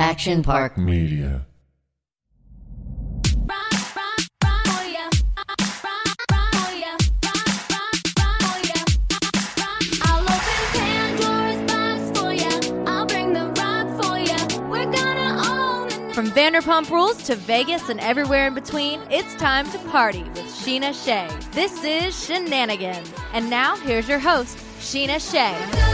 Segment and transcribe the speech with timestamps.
[0.00, 1.44] Action Park Media.
[16.14, 20.94] From Vanderpump Rules to Vegas and everywhere in between, it's time to party with Scheana
[21.04, 21.28] Shay.
[21.52, 23.06] This is Scheananigans.
[23.34, 25.89] And now, here's your host, Scheana Shay.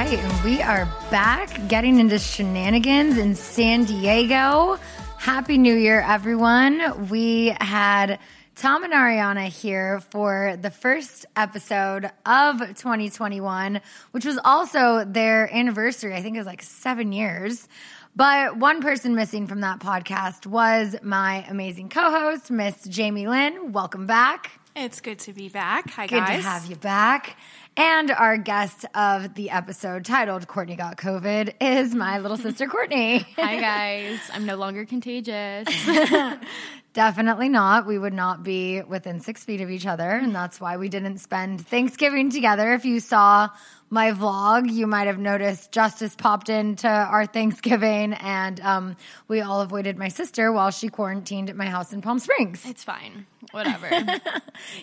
[0.00, 4.78] Right, and we are back getting into shenanigans in San Diego.
[5.18, 7.10] Happy New Year, everyone.
[7.10, 8.18] We had
[8.54, 16.14] Tom and Ariana here for the first episode of 2021, which was also their anniversary.
[16.14, 17.68] I think it was like seven years.
[18.16, 23.72] But one person missing from that podcast was my amazing co host, Miss Jamie Lynne.
[23.72, 24.50] Welcome back.
[24.74, 25.90] It's good to be back.
[25.90, 26.42] Hi, Good guys.
[26.42, 27.36] to have you back.
[27.76, 33.24] And our guest of the episode titled Cortney Got COVID is my little sister Cortney.
[33.36, 34.18] Hi, guys.
[34.32, 35.68] I'm no longer contagious.
[36.92, 37.86] Definitely not.
[37.86, 40.10] We would not be within six feet of each other.
[40.10, 42.74] And that's why we didn't spend Thanksgiving together.
[42.74, 43.50] If you saw
[43.90, 48.96] my vlog, you might have noticed Justice popped into our Thanksgiving and um,
[49.28, 52.64] we all avoided my sister while she quarantined at my house in Palm Springs.
[52.66, 53.26] it's fine.
[53.52, 53.90] Whatever.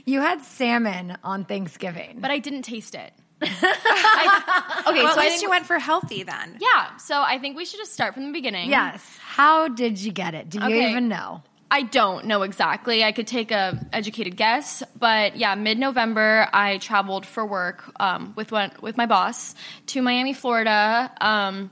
[0.05, 2.17] You had salmon on Thanksgiving.
[2.19, 3.13] but I didn't taste it.
[3.41, 6.57] I- okay, Well, so at I least think, you went for healthy then.
[6.59, 6.97] yeah.
[6.97, 8.69] So I think we should just start from the beginning.
[8.69, 9.03] yes.
[9.21, 10.49] How did you get it?
[10.49, 10.89] Do you Okay.
[10.91, 11.43] even know?
[11.69, 13.03] I don't know exactly.
[13.03, 18.33] I could take a educated guess, but yeah, mid November I traveled for work um,
[18.35, 19.53] with one with my boss
[19.87, 21.11] to Miami, Florida.
[21.19, 21.69] Um,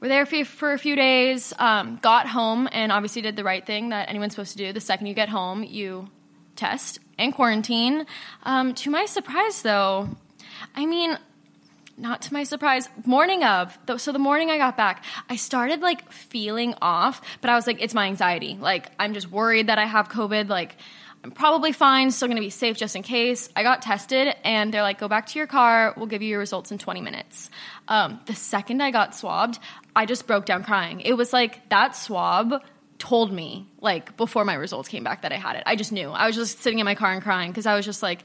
[0.00, 1.52] we're there for, for a few days.
[1.58, 4.72] Um, got home and obviously did the right thing that anyone's supposed to do.
[4.72, 6.08] The second you get home, you
[6.54, 8.06] test and quarantine.
[8.44, 10.08] Um, to my surprise, though,
[10.74, 11.18] I mean,
[11.98, 16.10] not to my surprise, morning of, so the morning I got back, I started like
[16.12, 18.56] feeling off, but I was like, it's my anxiety.
[18.60, 20.48] Like, I'm just worried that I have COVID.
[20.48, 20.76] Like,
[21.24, 23.48] I'm probably fine, still gonna be safe just in case.
[23.56, 26.38] I got tested, and they're like, go back to your car, we'll give you your
[26.38, 27.50] results in 20 minutes.
[27.88, 29.58] Um, the second I got swabbed,
[29.96, 31.00] I just broke down crying.
[31.00, 32.62] It was like that swab
[32.98, 35.62] told me like before my results came back that I had it.
[35.66, 36.10] I just knew.
[36.10, 38.24] I was just sitting in my car and crying because I was just like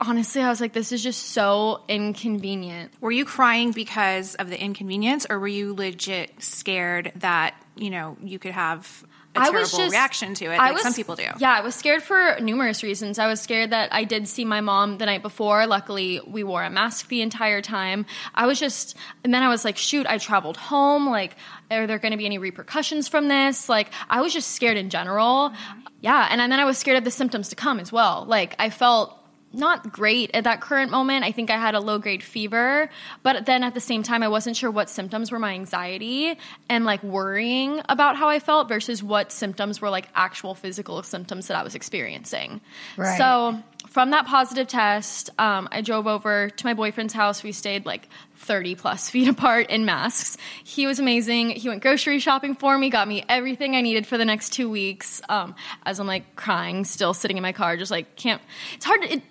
[0.00, 2.92] honestly, I was like, this is just so inconvenient.
[3.00, 8.16] Were you crying because of the inconvenience, or were you legit scared that you know
[8.22, 9.04] you could have
[9.36, 11.26] a I terrible was just- reaction to it, I like was- some people do?
[11.38, 13.18] Yeah, I was scared for numerous reasons.
[13.20, 15.66] I was scared that I did see my mom the night before.
[15.66, 18.06] Luckily, we wore a mask the entire time.
[18.34, 21.08] I was just, and then I was like, shoot, I traveled home.
[21.08, 21.36] Like,
[21.70, 23.68] are there going to be any repercussions from this?
[23.68, 25.50] Like, I was just scared in general.
[25.50, 25.80] Mm-hmm.
[26.00, 28.24] Yeah, and then I was scared of the symptoms to come as well.
[28.26, 29.16] Like, I felt
[29.52, 31.24] not great at that current moment.
[31.24, 32.88] I think I had a low grade fever,
[33.22, 36.36] but then at the same time, I wasn't sure what symptoms were my anxiety
[36.68, 41.48] and like worrying about how I felt versus what symptoms were like actual physical symptoms
[41.48, 42.60] that I was experiencing.
[42.96, 43.18] Right.
[43.18, 47.42] So from that positive test, um, I drove over to my boyfriend's house.
[47.42, 50.36] We stayed like 30 plus feet apart in masks.
[50.62, 51.50] He was amazing.
[51.50, 54.70] He went grocery shopping for me, got me everything I needed for the next two
[54.70, 55.20] weeks.
[55.28, 58.40] Um, as I'm like crying, still sitting in my car, just like can't.
[58.74, 59.14] It's hard to.
[59.14, 59.22] It,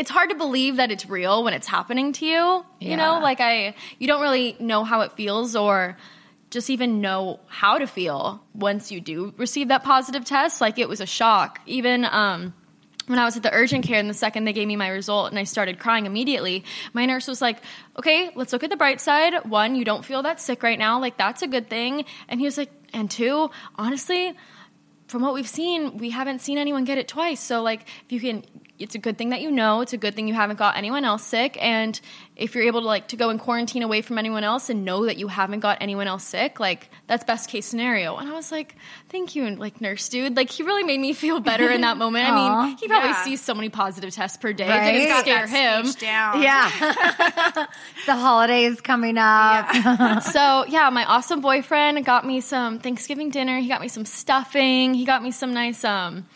[0.00, 2.64] it's hard to believe that it's real when it's happening to you.
[2.80, 5.98] You know, like I, you don't really know how it feels or
[6.48, 10.58] just even know how to feel once you do receive that positive test.
[10.58, 11.60] Like it was a shock.
[11.66, 12.54] Even um,
[13.08, 15.28] when I was at the urgent care and the second they gave me my result
[15.28, 16.64] and I started crying immediately,
[16.94, 17.58] my nurse was like,
[17.98, 19.50] okay, let's look at the bright side.
[19.50, 20.98] One, you don't feel that sick right now.
[20.98, 22.06] Like that's a good thing.
[22.26, 24.34] And he was like, and two, honestly,
[25.08, 27.40] from what we've seen, we haven't seen anyone get it twice.
[27.40, 28.44] So like if you can
[28.80, 29.82] it's a good thing that you know.
[29.82, 31.56] It's a good thing you haven't got anyone else sick.
[31.60, 32.00] And
[32.34, 35.04] if you're able to like to go in quarantine away from anyone else and know
[35.06, 38.16] that you haven't got anyone else sick, like that's best case scenario.
[38.16, 38.74] And I was like,
[39.10, 40.36] thank you, like nurse dude.
[40.36, 42.26] Like he really made me feel better in that moment.
[42.28, 42.34] I
[42.66, 43.24] mean, he probably Yeah.
[43.24, 44.68] sees so many positive tests per day.
[44.68, 44.94] Right?
[44.94, 45.90] It didn't Got scare him.
[45.92, 46.42] Down.
[46.42, 46.70] Yeah.
[48.06, 50.22] the holidays coming up.
[50.22, 53.58] so yeah, my awesome boyfriend got me some Thanksgiving dinner.
[53.58, 54.94] He got me some stuffing.
[54.94, 56.26] He got me some nice um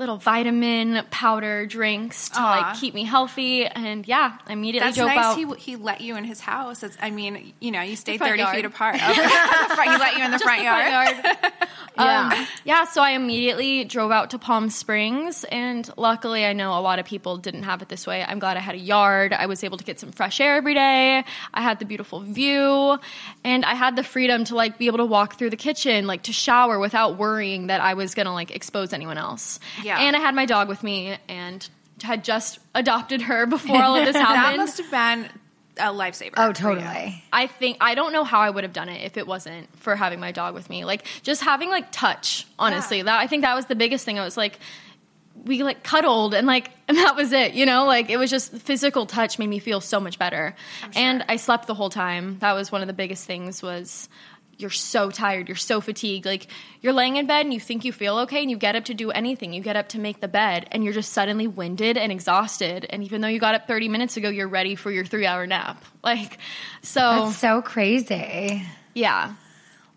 [0.00, 2.50] little vitamin powder drinks to Aw.
[2.50, 3.66] like keep me healthy.
[3.66, 5.24] And yeah, I immediately That's drove nice.
[5.24, 5.36] out.
[5.36, 6.82] He, he let you in his house.
[6.82, 8.56] It's, I mean, you know, you stayed front 30 yard.
[8.56, 8.94] feet apart.
[8.96, 9.06] Okay.
[9.70, 11.16] The front- he let you in the Just front the yard.
[11.24, 11.36] yard.
[11.96, 12.32] Um,
[12.64, 16.98] yeah, so I immediately drove out to Palm Springs, and luckily, I know a lot
[16.98, 18.22] of people didn't have it this way.
[18.26, 19.34] I'm glad I had a yard.
[19.34, 21.22] I was able to get some fresh air every day.
[21.52, 22.98] I had the beautiful view,
[23.44, 26.22] and I had the freedom to like be able to walk through the kitchen, like
[26.22, 29.60] to shower without worrying that I was gonna like expose anyone else.
[29.82, 29.89] Yeah.
[29.98, 31.68] And I had my dog with me, and
[32.02, 34.36] had just adopted her before all of this happened.
[34.44, 35.28] That must have been
[35.78, 36.34] a lifesaver.
[36.36, 37.22] Oh, totally.
[37.32, 39.96] I think I don't know how I would have done it if it wasn't for
[39.96, 40.84] having my dog with me.
[40.84, 43.02] Like just having like touch, honestly.
[43.02, 44.18] That I think that was the biggest thing.
[44.18, 44.58] I was like
[45.44, 47.86] we like cuddled and like and that was it, you know?
[47.86, 50.54] Like it was just physical touch made me feel so much better.
[50.94, 52.38] And I slept the whole time.
[52.40, 54.08] That was one of the biggest things was
[54.60, 56.26] you're so tired, you're so fatigued.
[56.26, 56.46] Like
[56.80, 58.94] you're laying in bed and you think you feel okay and you get up to
[58.94, 59.52] do anything.
[59.52, 62.86] You get up to make the bed and you're just suddenly winded and exhausted.
[62.90, 65.84] And even though you got up 30 minutes ago, you're ready for your 3-hour nap.
[66.02, 66.38] Like
[66.80, 68.62] so That's so crazy.
[68.94, 69.34] yeah.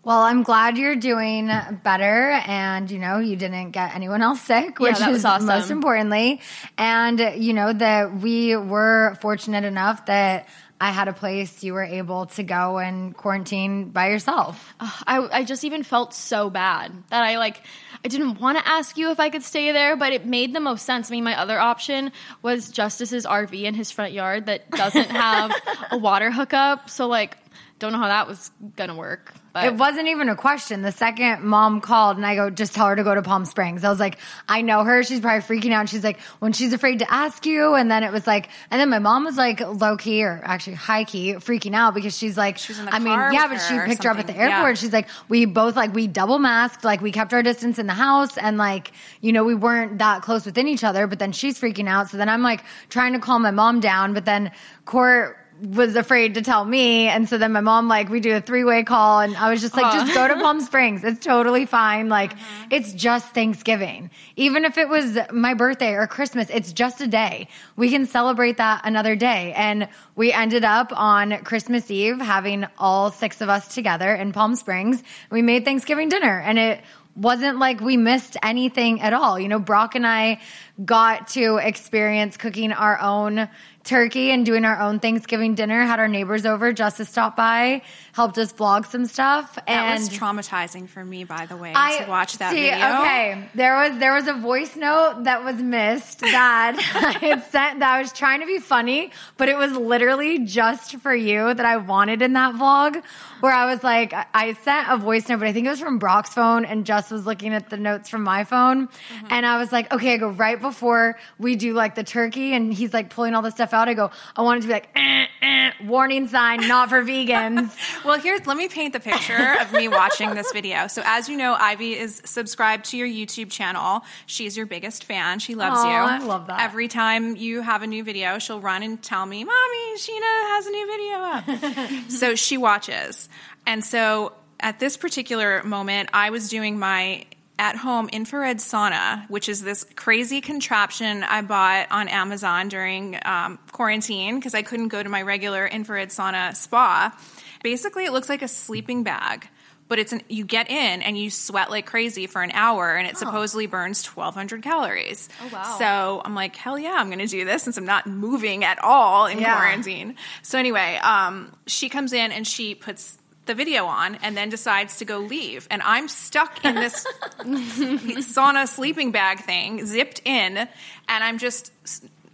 [0.04, 1.50] Well, I'm glad you're doing
[1.82, 5.46] better and, you know, you didn't get anyone else sick, which that was is awesome.
[5.46, 6.42] most importantly.
[6.76, 10.46] And, you know, that we were fortunate enough that
[10.80, 14.74] I had a place you were able to go and quarantine by yourself.
[14.80, 17.62] I, I just even felt so bad that I like
[18.04, 20.60] I didn't want to ask you if I could stay there, but it made the
[20.60, 21.10] most sense.
[21.10, 22.12] I mean, my other option
[22.42, 25.52] was Justice's RV in his front yard that doesn't have
[25.90, 26.90] a water hookup.
[26.90, 27.38] So like,
[27.78, 29.32] don't know how that was gonna work.
[29.54, 30.82] But It wasn't even a question.
[30.82, 33.84] The second mom called and I go, just tell her to go to Palm Springs.
[33.84, 34.18] I was like,
[34.48, 35.04] I know her.
[35.04, 35.88] She's probably freaking out.
[35.88, 37.74] She's like, when she's afraid to ask you.
[37.74, 40.74] And then it was like, and then my mom was like low key or actually
[40.74, 44.10] high key freaking out because she's like, the I mean, yeah, but she picked her
[44.10, 44.70] up at the airport.
[44.70, 44.74] Yeah.
[44.74, 47.94] She's like, we both like, we double masked, like we kept our distance in the
[47.94, 48.90] house and like,
[49.20, 52.10] you know, we weren't that close within each other, but then she's freaking out.
[52.10, 54.50] So then I'm like trying to calm my mom down, but then
[54.84, 57.06] Court was afraid to tell me.
[57.08, 59.60] And so then my mom, like, we do a three way call and I was
[59.60, 61.04] just like, just go to Palm Springs.
[61.04, 62.08] It's totally fine.
[62.08, 62.66] Like, uh-huh.
[62.70, 64.10] it's just Thanksgiving.
[64.36, 67.48] Even if it was my birthday or Christmas, it's just a day.
[67.76, 69.52] We can celebrate that another day.
[69.56, 74.56] And we ended up on Christmas Eve having all six of us together in Palm
[74.56, 75.02] Springs.
[75.30, 76.80] We made Thanksgiving dinner and it
[77.16, 79.38] wasn't like we missed anything at all.
[79.38, 80.40] You know, Brock and I
[80.84, 83.48] got to experience cooking our own
[83.84, 87.82] turkey and doing our own Thanksgiving dinner, had our neighbors over, Justice stopped by,
[88.12, 89.54] helped us vlog some stuff.
[89.56, 93.00] That and was traumatizing for me, by the way, I to watch that see, video.
[93.00, 96.76] Okay, there was there was a voice note that was missed that
[97.22, 100.96] I had sent that I was trying to be funny, but it was literally just
[100.96, 103.02] for you that I wanted in that vlog.
[103.40, 105.80] Where I was like, I- I sent a voice note, but I think it was
[105.80, 109.26] from Brock's phone, and Jess was looking at the notes from my phone, Mm-hmm.
[109.30, 112.72] and I was like, okay, I go right before we do like the turkey, and
[112.72, 113.88] he's like pulling all the stuff out.
[113.88, 117.76] I go, I wanted to be like, eh, eh, warning sign, not for vegans.
[118.04, 120.88] Well, here's let me paint the picture of me watching this video.
[120.88, 124.02] So, as you know, Ivy is subscribed to your YouTube channel.
[124.26, 125.38] She's your biggest fan.
[125.38, 126.22] She loves Aw, you.
[126.22, 126.60] I love that.
[126.60, 130.20] Every time you have a new video, she'll run and tell me, "Mommy, Scheana
[130.52, 133.30] has a new video up." so she watches,
[133.66, 137.24] and so at this particular moment, I was doing my
[137.58, 143.58] at home infrared sauna, which is this crazy contraption I bought on Amazon during um,
[143.70, 147.16] quarantine because I couldn't go to my regular infrared sauna spa.
[147.62, 149.48] Basically, it looks like a sleeping bag,
[149.86, 153.06] but it's an, you get in and you sweat like crazy for an hour, and
[153.06, 155.28] it supposedly burns 1,200 calories.
[155.42, 155.76] Oh wow.
[155.78, 158.82] So I'm like, hell yeah, I'm going to do this since I'm not moving at
[158.82, 159.54] all in Yeah.
[159.54, 160.16] quarantine.
[160.42, 164.98] So anyway, um, she comes in and she puts the video on and then decides
[164.98, 165.66] to go leave.
[165.70, 167.06] And I'm stuck in this
[167.38, 170.68] sauna sleeping bag thing, zipped in, and
[171.08, 171.72] I'm just,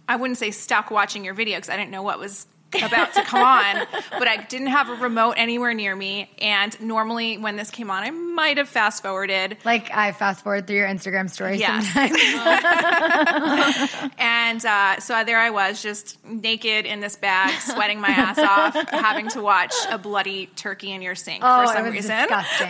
[0.07, 3.23] I wouldn't say stuck watching your video because I didn't know what was about to
[3.23, 6.29] come on, but I didn't have a remote anywhere near me.
[6.39, 9.57] And normally when this came on, I might have fast forwarded.
[9.65, 11.87] Like I fast forward through your Instagram story Yes.
[11.93, 14.11] sometimes.
[14.17, 18.89] And uh, so there I was, just naked in this bag, sweating my ass off,
[18.89, 22.15] having to watch a bloody turkey in your sink oh, for some reason.
[22.17, 22.69] disgusting.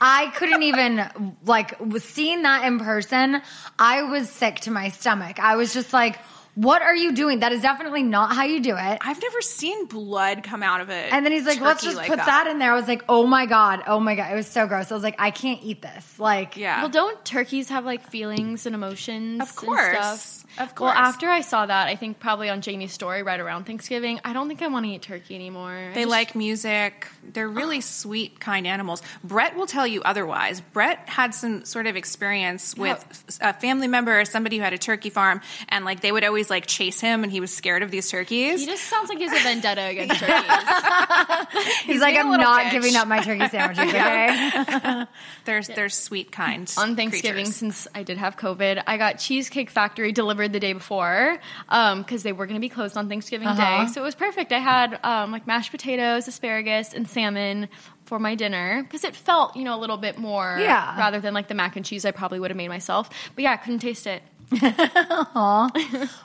[0.00, 3.42] I couldn't even like seeing that in person.
[3.78, 5.38] I was sick to my stomach.
[5.38, 6.18] I was just like,
[6.54, 7.40] "What are you doing?
[7.40, 10.90] That is definitely not how you do it." I've never seen blood come out of
[10.90, 11.12] it.
[11.12, 12.46] And then he's like, "Let's just like put that.
[12.46, 14.90] in there." I was like, "Oh my god, oh my god!" It was so gross.
[14.90, 16.80] I was like, "I can't eat this." Like, Yeah.
[16.80, 19.40] Well, don't turkeys have like feelings and emotions?
[19.40, 19.96] Of and course.
[19.96, 20.36] stuff?
[20.58, 20.94] Of course.
[20.94, 24.32] Well, after I saw that, I think probably on Jamie's story right around Thanksgiving, I
[24.32, 25.92] don't think I want to eat turkey anymore.
[25.94, 27.06] They just- like music.
[27.22, 29.00] They're really sweet, kind animals.
[29.22, 30.60] Brett will tell you otherwise.
[30.60, 34.78] Brett had some sort of experience with a family member or somebody who had a
[34.78, 37.90] turkey farm, and like they would always like chase him, and he was scared of
[37.90, 38.60] these turkeys.
[38.60, 41.80] He just sounds like he has a vendetta against turkeys.
[41.84, 45.04] he's like, "I'm not bitch." giving up my turkey sandwiches." Okay.
[45.44, 46.72] They're they're sweet, kind.
[46.78, 47.56] on Thanksgiving, creatures.
[47.56, 52.32] since I did have COVID, I got Cheesecake Factory delivered the day before because they
[52.32, 53.86] were going to be closed on Thanksgiving Uh-huh.
[53.86, 53.92] Day.
[53.92, 54.52] So it was perfect.
[54.52, 57.68] I had um, like mashed potatoes, asparagus, and salmon
[58.04, 60.96] for my dinner because it felt, you know, a little bit more Yeah.
[60.98, 63.08] rather than like the mac and cheese I probably would have made myself.
[63.34, 64.22] But yeah, I couldn't taste it.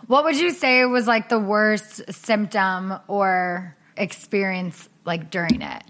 [0.07, 5.83] What would you say was like the worst symptom or experience like during it?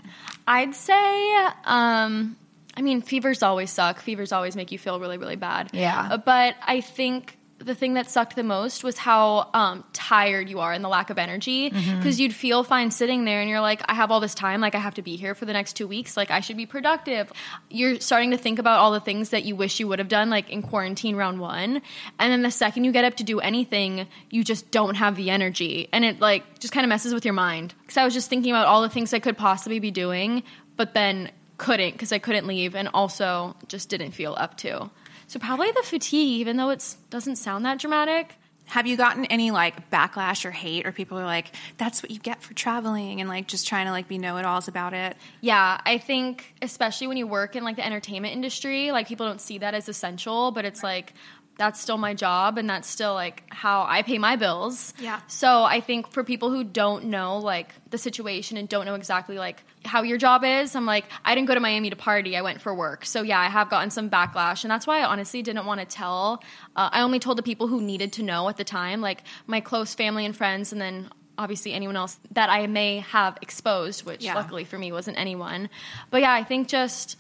[0.48, 2.36] I'd say, um,
[2.78, 4.00] I mean, fevers always suck.
[4.00, 5.70] Fevers always make you feel really, really bad.
[5.74, 6.18] Yeah.
[6.18, 10.72] But I think the thing that sucked the most was how um, tired you are
[10.72, 11.72] and the lack of energy.
[11.72, 11.98] Mm-hmm.
[11.98, 14.62] Because you'd feel fine sitting there and you're like, I have all this time.
[14.62, 16.16] Like, I have to be here for the next two weeks.
[16.16, 17.32] Like, I should be productive.
[17.70, 20.30] You're starting to think about all the things that you wish you would have done,
[20.30, 21.82] like in quarantine round one.
[22.20, 25.32] And then the second you get up to do anything, you just don't have the
[25.32, 25.90] energy.
[25.92, 27.74] And it, like, just kind of messes with your mind.
[27.82, 30.44] Because I was just thinking about all the things I could possibly be doing,
[30.78, 34.90] but then couldn't because I couldn't leave and also just didn't feel up to.
[35.28, 38.36] So probably the fatigue, even though it doesn't sound that dramatic.
[38.68, 42.18] Have you gotten any like backlash or hate, or people are like, "That's what you
[42.18, 45.16] get for traveling," and like just trying to like be know-it-alls about it?
[45.42, 49.40] Yeah, I think especially when you work in like the entertainment industry, like people don't
[49.40, 51.14] see that as essential, but it's like
[51.58, 54.94] that's still my job and that's still like how I pay my bills.
[55.00, 55.22] Yeah.
[55.28, 59.38] So I think for people who don't know like the situation and don't know exactly
[59.38, 62.36] like how your job is, I'm like, I didn't go to Miami to party.
[62.36, 63.06] I went for work.
[63.06, 65.86] So yeah, I have gotten some backlash, and that's why I honestly didn't want to
[65.86, 66.44] tell.
[66.76, 69.62] Uh, I only told the people who needed to know at the time, like my
[69.62, 74.24] close family and friends, and then obviously anyone else that I may have exposed, which
[74.24, 74.36] Yeah.
[74.36, 75.70] luckily for me wasn't anyone.
[76.10, 77.18] But yeah, I think just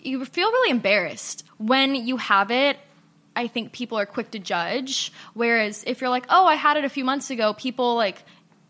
[0.00, 2.78] you feel really embarrassed when you have it.
[3.34, 5.12] I think people are quick to judge.
[5.34, 8.22] Whereas if you're like, oh, I had it a few months ago, people like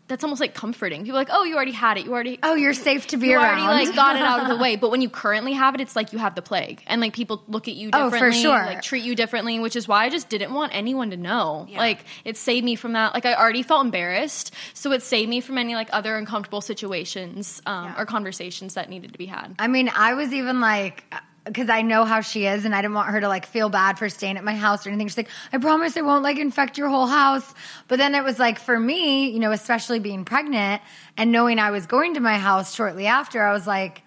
[0.07, 1.03] that's almost like comforting.
[1.03, 2.05] People are like, oh, you already had it.
[2.05, 3.57] You already Oh, you're safe to be around.
[3.57, 3.69] you around.
[3.69, 4.75] already like got it out of the way.
[4.77, 7.43] But when you currently have it, it's like you have the plague, and like people
[7.47, 8.65] look at you differently, Oh, for sure.
[8.65, 11.67] like treat you differently, which is why I just didn't want anyone to know.
[11.75, 13.13] Like it saved me from that.
[13.13, 17.61] Like I already felt embarrassed, so it saved me from any like other uncomfortable situations
[17.65, 19.55] um, or conversations that needed to be had.
[19.59, 21.03] I mean, I was even like,
[21.47, 23.97] because I know how she is, and I didn't want her to like feel bad
[23.97, 25.07] for staying at my house or anything.
[25.07, 27.53] She's like, I promise I won't like infect your whole house.
[27.87, 30.81] But then it was like for me, you know, especially being pregnant
[31.15, 34.01] and knowing I was going to my house shortly after, I was like,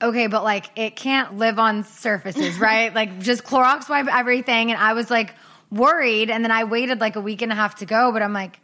[0.00, 2.94] okay, but like it can't live on surfaces, right?
[2.94, 4.70] like just Clorox wipe everything.
[4.70, 5.34] And I was like
[5.70, 6.30] worried.
[6.30, 8.60] And then I waited like a week and a half to go, but I'm like,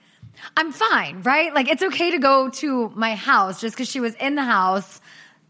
[0.56, 1.52] I'm fine, right?
[1.54, 5.00] Like it's okay to go to my house just because she was in the house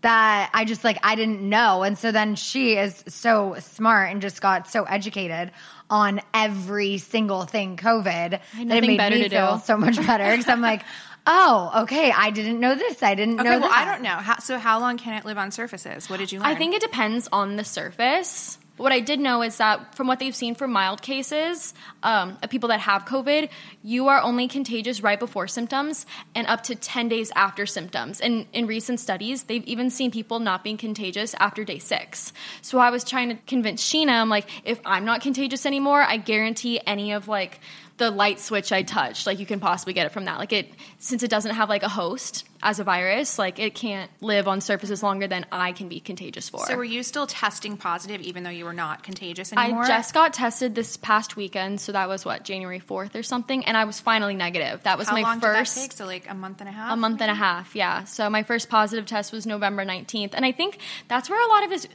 [0.02, 1.82] that I just like I didn't know.
[1.82, 5.50] And so then she is so smart and just got so educated
[5.90, 9.62] on every single thing COVID that it nothing made better me to feel do.
[9.64, 10.82] so much better because I'm like,
[11.26, 13.02] oh, okay, I didn't know this.
[13.02, 13.86] I didn't Okay, know well, that.
[13.88, 14.10] I don't know.
[14.16, 16.08] How, so, how long can it live on surfaces?
[16.08, 16.48] What did you learn?
[16.48, 18.58] I think it depends on the surface.
[18.78, 22.48] What I did know is that from what they've seen for mild cases um, of
[22.50, 23.50] people that have COVID,
[23.82, 28.20] you are only contagious right before symptoms and up to 10 days after symptoms.
[28.20, 32.32] And in recent studies, they've even seen people not being contagious after day six.
[32.62, 36.16] So I was trying to convince Scheana, I'm like, if I'm not contagious anymore, I
[36.16, 37.60] guarantee any of like
[37.98, 40.38] the light switch I touched, like you can possibly get it from that.
[40.38, 44.10] Like it, since it doesn't have like a host as a virus, like it can't
[44.20, 46.64] live on surfaces longer than I can be contagious for.
[46.66, 49.84] So, were you still testing positive even though you were not contagious anymore?
[49.84, 53.64] I just got tested this past weekend, so that was what January fourth or something,
[53.64, 54.82] and I was finally negative.
[54.84, 55.92] That was How my first did that take?
[55.92, 56.92] So, like a month and a half.
[56.92, 58.04] a month and a half, yeah.
[58.04, 60.30] So my first positive test was November 19th.
[60.34, 60.78] And I think
[61.08, 61.88] that's where a lot of his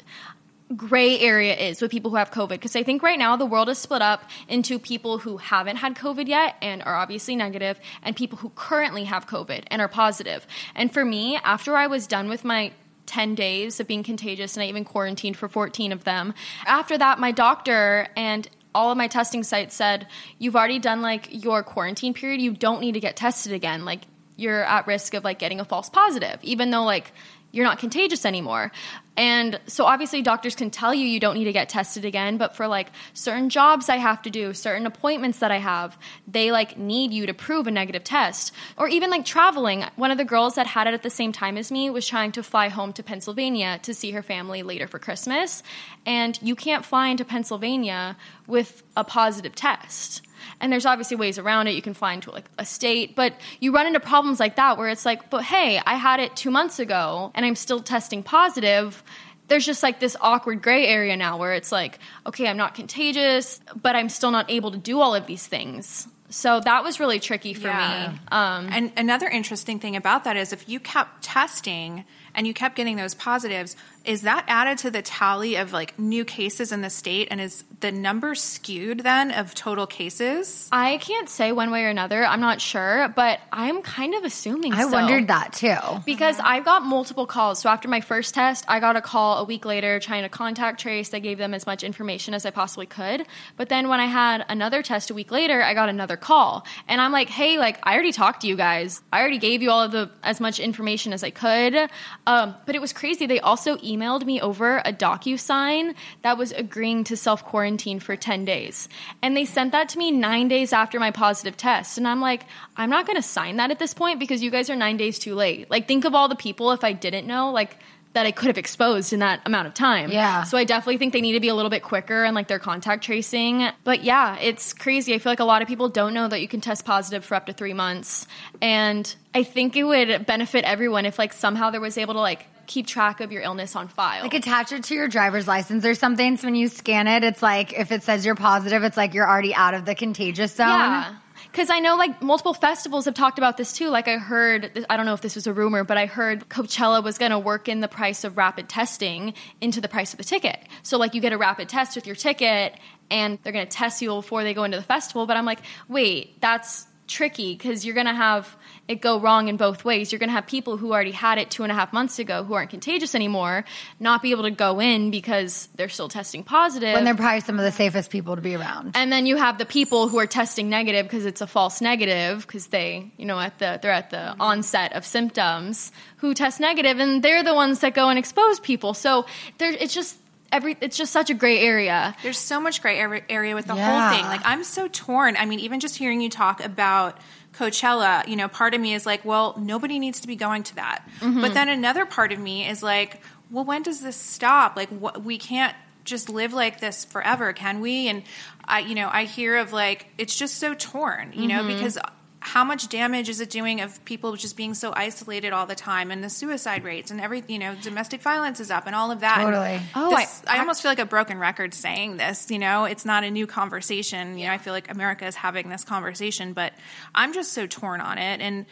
[0.76, 2.50] gray area is with people who have COVID.
[2.50, 5.96] Because I think right now the world is split up into people who haven't had
[5.96, 10.46] COVID yet and are obviously negative, and people who currently have COVID and are positive.
[10.76, 12.72] And for me, after I was done with my
[13.06, 16.34] 10 days of being contagious and I even quarantined for 14 of them.
[16.66, 20.08] After that, my doctor and all of my testing sites said,
[20.40, 22.42] You've already done like your quarantine period.
[22.42, 23.84] You don't need to get tested again.
[23.84, 24.04] Like,
[24.36, 27.12] you're at risk of like getting a false positive, even though like
[27.52, 28.72] you're not contagious anymore.
[29.16, 32.56] And so obviously doctors can tell you you don't need to get tested again, but
[32.56, 36.78] for like certain jobs I have to do, certain appointments that I have, they like
[36.78, 38.54] need you to prove a negative test.
[38.76, 39.86] Or even like traveling.
[39.98, 42.32] One of the girls that had it at the same time as me was trying
[42.34, 45.62] to fly home to Pennsylvania to see her family later for Christmas.
[46.06, 48.18] And you can't fly into Pennsylvania
[48.48, 50.24] with a positive test.
[50.60, 51.76] And there's obviously ways around it.
[51.76, 54.90] You can fly into like a state, but you run into problems like that where
[54.90, 59.03] it's like, but hey, I had it two months ago and I'm still testing positive.
[59.48, 63.60] There's just like this awkward gray area now where it's like, okay, I'm not contagious,
[63.82, 66.08] but I'm still not able to do all of these things.
[66.30, 68.12] So that was really tricky for Yeah.
[68.14, 68.20] me.
[68.32, 72.76] Um, And another interesting thing about that is if you kept testing and you kept
[72.76, 76.90] getting those positives, is that added to the tally of like new cases in the
[76.90, 77.30] state?
[77.32, 80.68] And is the number skewed then of total cases?
[80.72, 82.24] I can't say one way or another.
[82.24, 84.90] I'm not sure, but I'm kind of assuming I so.
[84.90, 85.78] wondered that too.
[86.06, 87.60] Because I got multiple calls.
[87.60, 90.82] So after my first test, I got a call a week later trying to contact
[90.82, 91.14] trace.
[91.14, 93.26] I gave them as much information as I possibly could.
[93.56, 96.66] But then when I had another test a week later, I got another call.
[96.90, 99.02] And I'm like, hey, like I already talked to you guys.
[99.14, 101.90] I already gave you all of the as much information as I could.
[102.28, 103.28] Um, but it was crazy.
[103.28, 108.46] They also emailed me over a DocuSign that was agreeing to self quarantine for 10
[108.46, 108.90] days.
[109.22, 111.98] And they sent that to me nine days after my positive test.
[111.98, 112.44] And I'm like,
[112.78, 115.20] I'm not going to sign that at this point because you guys are nine days
[115.20, 115.70] too late.
[115.70, 117.78] Like, think of all the people if I didn't know, like,
[118.14, 120.12] that I could have exposed in that amount of time.
[120.12, 120.44] Yeah.
[120.44, 122.60] So I definitely think they need to be a little bit quicker and like their
[122.60, 123.68] contact tracing.
[123.84, 125.14] But yeah, it's crazy.
[125.14, 127.36] I feel like a lot of people don't know that you can test positive for
[127.36, 128.28] up to three months.
[128.62, 132.46] And I think it would benefit everyone if like somehow there was able to like
[132.66, 134.24] keep track of your illness on file.
[134.24, 136.38] Like attach it to your driver's license or something.
[136.38, 139.28] So when you scan it, it's like if it says you're positive, it's like you're
[139.28, 140.68] already out of the contagious zone.
[140.68, 141.16] Yeah.
[141.52, 143.90] Because I know like multiple festivals have talked about this too.
[143.90, 147.04] Like I heard, I don't know if this was a rumor, but I heard Coachella
[147.04, 150.24] was going to work in the price of rapid testing into the price of the
[150.24, 150.58] ticket.
[150.82, 152.76] So like you get a rapid test with your ticket
[153.12, 155.28] and they're going to test you before they go into the festival.
[155.28, 158.56] But I'm like, wait, that's tricky because you're going to have
[158.88, 160.12] it go wrong in both ways.
[160.12, 162.44] You're going to have people who already had it two and a half months ago
[162.44, 163.64] who aren't contagious anymore
[164.00, 166.94] not be able to go in because they're still testing positive.
[166.94, 168.92] When they're probably some of the safest people to be around.
[168.96, 172.46] And then you have the people who are testing negative because it's a false negative
[172.46, 177.00] because they, you know, at the they're at the onset of symptoms who test negative,
[177.00, 178.94] and they're the ones that go and expose people.
[178.94, 179.26] So
[179.58, 180.18] there, it's just
[180.54, 182.16] every, it's just such a gray area.
[182.24, 184.10] There's so much gray area- area with the Yeah.
[184.10, 184.26] whole thing.
[184.28, 185.36] Like I'm so torn.
[185.36, 187.18] I mean, even just hearing you talk about
[187.54, 190.76] Coachella, you know, part of me is like, well, nobody needs to be going to
[190.76, 191.08] that.
[191.20, 191.42] Mm-hmm.
[191.42, 194.76] But then another part of me is like, well, when does this stop?
[194.76, 198.08] Like, what, we can't just live like this forever, can we?
[198.10, 198.24] And
[198.66, 201.76] I, you know, I hear of like, it's just so torn, you know, mm-hmm.
[201.76, 201.98] because
[202.44, 206.12] how much damage is it doing of people just being so isolated all the time
[206.12, 209.22] and the suicide rates and every you know domestic violence is up and all of
[209.22, 209.40] that.
[209.40, 209.82] And Totally.
[209.96, 212.86] Oh, this- I- I, almost feel like a broken record saying this you know?
[212.86, 214.38] It's not a new conversation.
[214.38, 216.74] You know i feel like america is having this conversation but
[217.16, 218.42] i'm just so torn on it.
[218.42, 218.66] And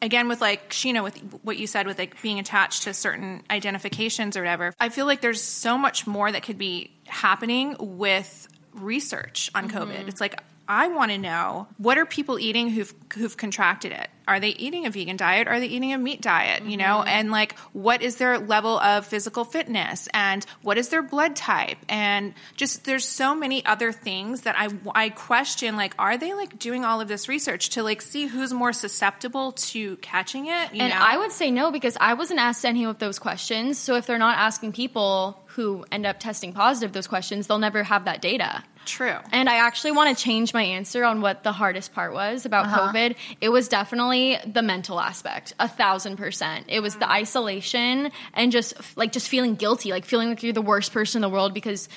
[0.00, 4.36] again with like Scheana with what you said with like being attached to certain identifications
[4.36, 9.50] or whatever i feel like there's so much more that could be happening with research
[9.54, 9.78] on mm-hmm.
[9.78, 10.08] covid.
[10.08, 14.10] It's like I want to know what are people eating who've who've contracted it?
[14.28, 15.48] Are they eating a vegan diet?
[15.48, 16.64] Are they eating a meat diet?
[16.64, 17.08] You know, mm-hmm.
[17.08, 21.78] and like what is their level of physical fitness and what is their blood type?
[21.88, 26.58] And just there's so many other things that I I question like are they like
[26.58, 30.74] doing all of this research to like see who's more susceptible to catching it?
[30.74, 30.98] You And know?
[31.00, 33.78] I would say no because I wasn't asked any of those questions.
[33.78, 37.82] So if they're not asking people who end up testing positive those questions, they'll never
[37.82, 38.62] have that data.
[38.84, 39.16] true.
[39.32, 42.66] And I actually want to change my answer on what the hardest part was about
[42.66, 42.92] uh-huh.
[42.92, 43.16] COVID.
[43.40, 44.15] It was definitely
[44.46, 46.66] the mental aspect, a thousand percent.
[46.68, 47.12] It was the mm-hmm.
[47.22, 51.22] isolation and just like just feeling guilty, like feeling like you're the worst person in
[51.22, 51.88] the world because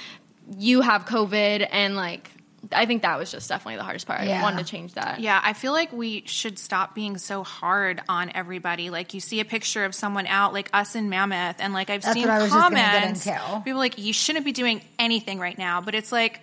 [0.58, 2.32] you have COVID and like
[2.74, 4.20] I think that was just definitely the hardest part.
[4.20, 4.42] I Yeah.
[4.42, 5.22] wanted to change that.
[5.22, 8.90] Yeah, I feel like we should stop being so hard on everybody.
[8.90, 12.02] Like you see a picture of someone out, like us in Mammoth, and like I've
[12.02, 13.28] That's seen what I was just get comments.
[13.28, 13.62] into.
[13.64, 16.42] People like you shouldn't be doing anything right now, but it's like.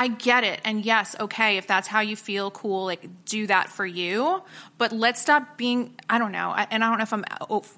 [0.00, 0.60] I get it.
[0.64, 4.40] And yes, okay, if that's how you feel, cool, like do that for you.
[4.78, 7.24] But let's stop being, I don't know, and I don't know if I'm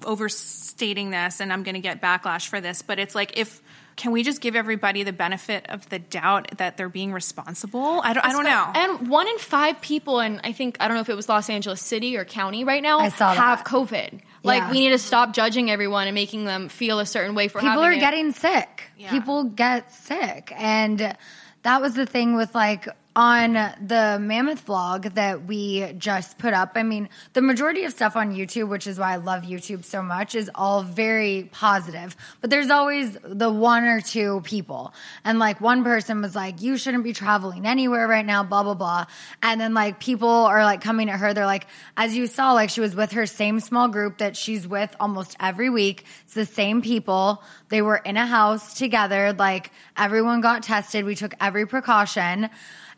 [0.05, 3.61] overstating this and I'm going to get backlash for this, but it's like if,
[3.95, 8.01] can we just give everybody the benefit of the doubt that they're being responsible?
[8.03, 8.71] I don't, I don't know.
[8.73, 11.49] And one in five people, and I think I don't know if it was Los
[11.49, 13.67] Angeles City or county right now, I saw have that.
[13.67, 14.21] COVID.
[14.43, 14.71] Like Yeah.
[14.71, 17.71] we need to stop judging everyone and making them feel a certain way for people
[17.73, 17.99] having are it.
[17.99, 18.83] getting sick.
[18.97, 19.11] Yeah.
[19.11, 20.51] People get sick.
[20.55, 21.15] And
[21.63, 26.71] that was the thing with like on the Mammoth vlog that we just put up,
[26.75, 30.01] I mean, the majority of stuff on YouTube, which is why I love YouTube so
[30.01, 32.15] much, is all very positive.
[32.39, 34.93] But there's always the one or two people.
[35.25, 38.75] And like one person was like, you shouldn't be traveling anywhere right now, blah, blah,
[38.75, 39.05] blah.
[39.43, 41.33] And then like people are like coming at her.
[41.33, 44.65] They're like, as you saw, like she was with her same small group that she's
[44.65, 46.05] with almost every week.
[46.23, 47.43] It's the same people.
[47.67, 49.33] They were in a house together.
[49.33, 51.03] Like everyone got tested.
[51.03, 52.49] We took every precaution.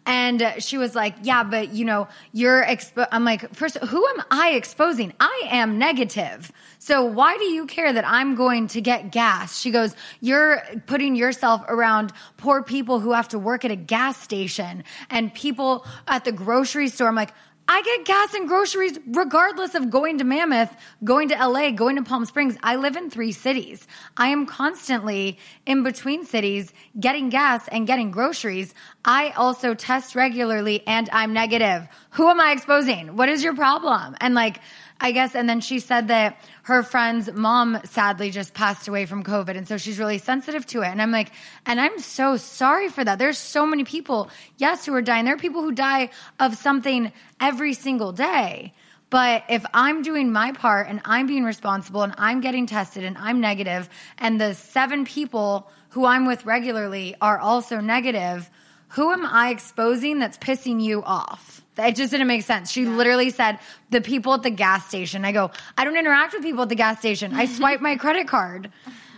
[0.05, 2.65] And she was like, yeah, but you know, you're.
[3.11, 5.13] I'm like, first, who am I exposing?
[5.19, 6.51] I am negative.
[6.79, 9.59] So why do you care that I'm going to get gas?
[9.59, 14.21] She goes, you're putting yourself around poor people who have to work at a gas
[14.21, 17.07] station and people at the grocery store.
[17.07, 17.33] I'm like,
[17.67, 22.03] I get gas and groceries regardless of going to Mammoth, going to LA, going to
[22.03, 22.57] Palm Springs.
[22.61, 23.87] I live in three cities.
[24.17, 28.73] I am constantly in between cities getting gas and getting groceries.
[29.05, 31.87] I also test regularly and I'm negative.
[32.11, 33.15] Who am I exposing?
[33.15, 34.17] What is your problem?
[34.19, 34.59] And like,
[35.03, 39.25] I guess, and then she said that her friend's mom sadly just passed away from
[39.25, 39.57] COVID.
[39.57, 40.87] And so she's really sensitive to it.
[40.87, 41.29] And I'm like,
[41.65, 43.19] and I'm so sorry for that.
[43.19, 45.25] There's so many people, yes, who are dying.
[45.25, 47.11] There are people who die of something
[47.41, 48.73] every single day.
[49.09, 53.17] But if I'm doing my part and I'm being responsible and I'm getting tested and
[53.17, 58.49] I'm negative, and the seven people who I'm with regularly are also negative,
[58.93, 61.63] who am I exposing that's pissing you off?
[61.77, 62.69] It just didn't make sense.
[62.69, 63.57] She literally said,
[63.89, 65.25] the people at the gas station.
[65.25, 67.33] I go, I don't interact with people at the gas station.
[67.33, 68.71] I swipe my credit card.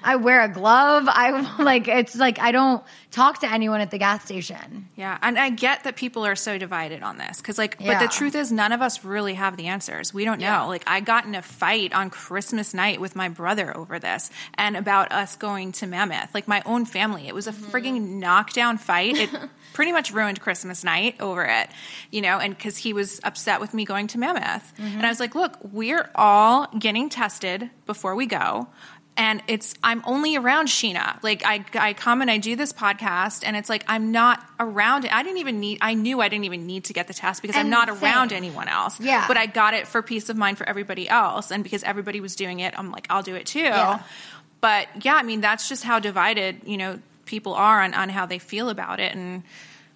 [0.05, 1.05] I wear a glove.
[1.07, 4.87] I like, it's like, I don't talk to anyone at the gas station.
[4.95, 8.07] Yeah, and I get that people are so divided on this because, like, but the
[8.07, 10.13] truth is, none of us really have the answers.
[10.13, 10.65] We don't know.
[10.67, 14.77] Like, I got in a fight on Christmas night with my brother over this and
[14.77, 16.33] about us going to Mammoth.
[16.33, 17.27] Like, my own family.
[17.27, 17.71] It was a mm-hmm.
[17.71, 19.17] frigging knockdown fight.
[19.17, 19.29] It
[19.73, 21.69] pretty much ruined Christmas night over it,
[22.11, 24.73] you know, and because he was upset with me going to Mammoth.
[24.77, 24.97] Mm-hmm.
[24.97, 28.67] And I was like, look, we're all getting tested before we go
[29.17, 31.21] and it's I'm only around Scheana.
[31.23, 35.05] Like I I come and I do this podcast and it's like I'm not around
[35.05, 35.13] it.
[35.13, 37.55] I didn't even need I knew I didn't even need to get the test because
[37.55, 38.03] I'm And not same.
[38.03, 38.99] around anyone else.
[38.99, 39.25] Yeah.
[39.27, 42.35] But I got it for peace of mind for everybody else and because everybody was
[42.35, 43.59] doing it, I'm like I'll do it too.
[43.59, 44.03] Yeah.
[44.61, 48.25] But yeah, I mean that's just how divided, you know, people are on on how
[48.25, 49.43] they feel about it and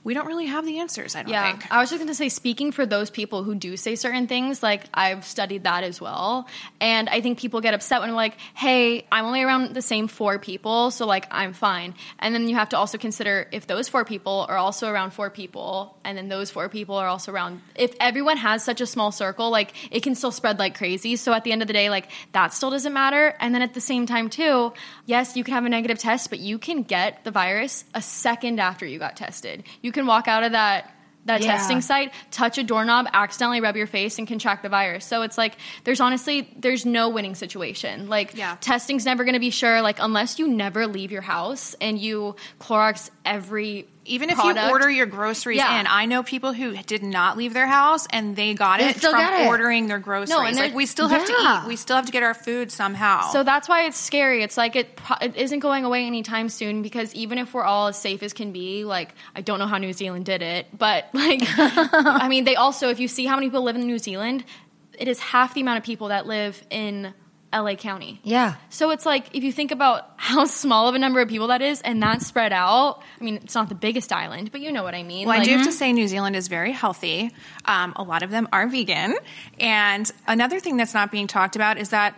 [0.10, 1.72] we don't really have the answers, I don't Yeah, think.
[1.72, 4.63] I was just going to say, speaking for those people who do say certain things,
[4.63, 6.48] like I've studied that as well,
[6.82, 10.39] and I think people get upset when like, "Hey, I'm only around the same four
[10.39, 14.04] people, so like I'm fine." And then you have to also consider if those four
[14.04, 17.62] people are also around four people, and then those four people are also around.
[17.76, 21.17] If everyone has such a small circle, like it can still spread like crazy.
[21.17, 23.36] So at the end of the day, like that still doesn't matter.
[23.39, 24.74] And then at the same time, too,
[25.06, 28.60] yes, you can have a negative test, but you can get the virus a second
[28.60, 29.63] after you got tested.
[29.84, 30.93] You can walk out of that
[31.25, 31.57] that Yeah.
[31.57, 35.05] testing site, touch a doorknob, accidentally rub your face, and contract the virus.
[35.05, 38.07] So it's like there's honestly there's no winning situation.
[38.09, 38.55] Like Yeah.
[38.62, 39.81] testing's never going to be sure.
[39.81, 44.65] Like unless you never leave your house and you Clorox every Even if product.
[44.65, 45.80] you order your groceries Yeah.
[45.80, 48.95] in, I know people who did not leave their house and they got They it
[49.00, 49.48] from it.
[49.48, 50.30] ordering their groceries.
[50.30, 51.36] No, and like we still have Yeah.
[51.60, 51.67] to eat.
[51.67, 53.30] We still have to get our food somehow.
[53.32, 54.43] So that's why it's scary.
[54.43, 57.98] It's like it, it isn't going away anytime soon because even if we're all as
[57.98, 61.41] safe as can be, like I don't know how New Zealand did it, but like
[61.58, 64.43] I mean, they also if you see how many people live in New Zealand,
[64.98, 67.13] it is half the amount of people that live in
[67.53, 68.19] LA County.
[68.23, 68.55] Yeah.
[68.69, 71.62] So it's like if you think about how small of a number of people that
[71.62, 73.01] is, and that's spread out.
[73.19, 75.27] I mean, it's not the biggest island, but you know what I mean.
[75.27, 77.31] Well, I do have to say, New Zealand is very healthy.
[77.65, 79.15] Um, a lot of them are vegan.
[79.59, 82.15] And another thing that's not being talked about is that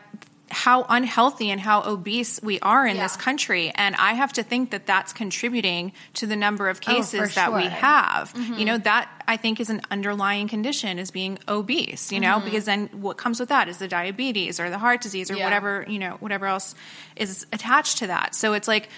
[0.51, 3.71] how unhealthy and how obese we are in this country.
[3.73, 7.35] And I have to think that that's contributing to the number of Oh, cases for
[7.35, 8.33] that we have.
[8.33, 8.53] Mm-hmm.
[8.55, 12.45] You know, that I think is an underlying condition is being obese, you know, Mm-hmm.
[12.45, 15.45] because then what comes with that is the diabetes or the heart disease or Yeah.
[15.45, 16.75] whatever, you know, whatever else
[17.15, 18.35] is attached to that.
[18.35, 18.89] So it's like,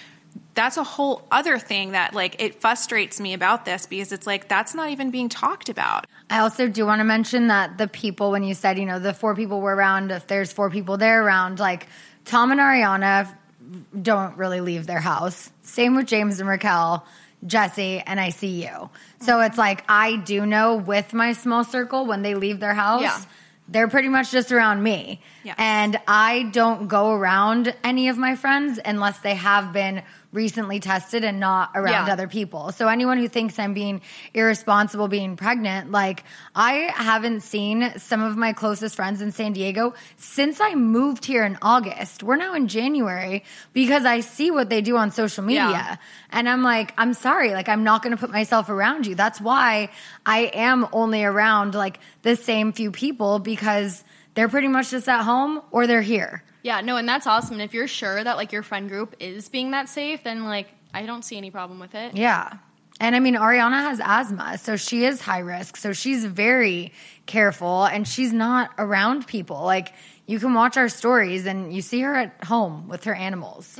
[0.54, 4.48] that's a whole other thing that like it frustrates me about this because it's like
[4.48, 6.06] that's not even being talked about.
[6.30, 9.12] I also do want to mention that the people, when you said, you know, the
[9.12, 11.86] four people were around, if there's four people there around, like
[12.24, 13.34] Tom and Ariana
[14.00, 15.50] don't really leave their house.
[15.62, 17.04] Same with James and Raquel,
[17.46, 18.90] Jesse, and I see you.
[19.20, 19.46] So mm-hmm.
[19.46, 23.20] it's like, I do know with my small circle, when they leave their house, Yeah.
[23.68, 25.20] they're pretty much just around me.
[25.58, 30.02] And I don't go around any of my friends unless they have been
[30.34, 32.12] recently tested and not around Yeah.
[32.12, 32.72] other people.
[32.72, 34.02] So anyone who thinks I'm being
[34.34, 39.94] irresponsible being pregnant, like I haven't seen some of my closest friends in San Diego
[40.16, 42.22] since I moved here in August.
[42.24, 45.70] We're now in January because I see what they do on social media.
[45.70, 45.96] Yeah.
[46.30, 49.14] And I'm like, I'm sorry, like I'm not going to put myself around you.
[49.14, 49.90] That's why
[50.26, 54.02] I am only around like the same few people because
[54.34, 56.42] they're pretty much just at home or they're here.
[56.62, 57.54] Yeah, no, and that's awesome.
[57.54, 60.68] And if you're sure that like your friend group is being that safe, then like
[60.92, 62.16] I don't see any problem with it.
[62.16, 62.52] Yeah.
[63.00, 65.76] And I mean, Ariana has asthma, so she is high risk.
[65.76, 66.92] So she's very
[67.26, 69.62] careful and she's not around people.
[69.62, 69.92] Like,
[70.26, 73.78] you can watch our stories and you see her at home with her animals.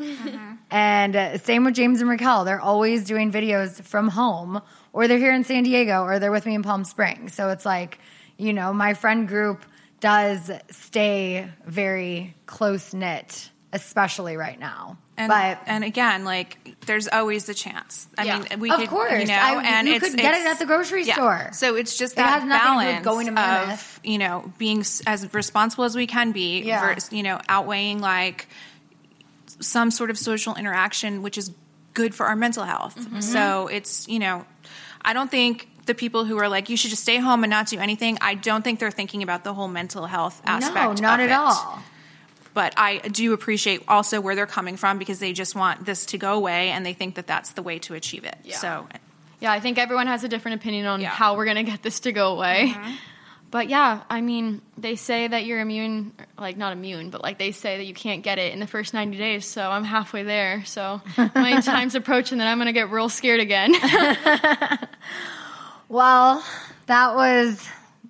[0.70, 2.44] And uh, same with James and Raquel.
[2.44, 4.60] They're always doing videos from home,
[4.92, 7.32] or they're here in San Diego, or they're with me in Palm Springs.
[7.32, 7.98] So it's like,
[8.36, 9.64] you know, my friend group
[10.04, 14.98] does stay very close knit, especially right now.
[15.16, 18.06] And, but and again, like there's always the chance.
[18.18, 18.38] I Yeah.
[18.40, 19.20] mean, we Of could, course.
[19.20, 21.14] you know, I- and you could get it at the grocery yeah.
[21.14, 21.50] store.
[21.52, 23.98] So it's just It that to balance going to Mammoth.
[23.98, 26.80] of you know being as responsible as we can be, Yeah.
[26.80, 28.48] versus, you know, outweighing like
[29.60, 31.50] some sort of social interaction, which is
[31.94, 32.96] good for our mental health.
[32.98, 33.20] Mm-hmm.
[33.20, 34.44] So it's you know,
[35.02, 35.68] I don't think.
[35.86, 38.18] The people who are like, you should just stay home and not do anything.
[38.20, 40.74] I don't think they're thinking about the whole mental health aspect.
[41.00, 41.82] no, not at it all.
[42.54, 46.18] but I do appreciate also where they're coming from because they just want this to
[46.18, 48.36] go away and they think that that's the way to achieve it.
[48.44, 48.56] Yeah.
[48.56, 48.86] So,
[49.40, 51.08] Yeah, I think everyone has a different opinion on Yeah.
[51.10, 52.72] how we're gonna get this to go away.
[52.74, 52.94] Mm-hmm.
[53.50, 57.52] But yeah, I mean, they say that you're immune, like not immune, but like they
[57.52, 59.46] say that you can't get it in the first 90 days.
[59.46, 60.64] So I'm halfway there.
[60.64, 63.74] So my time's approaching that I'm gonna get real scared again.
[65.94, 66.42] Well,
[66.86, 67.64] that was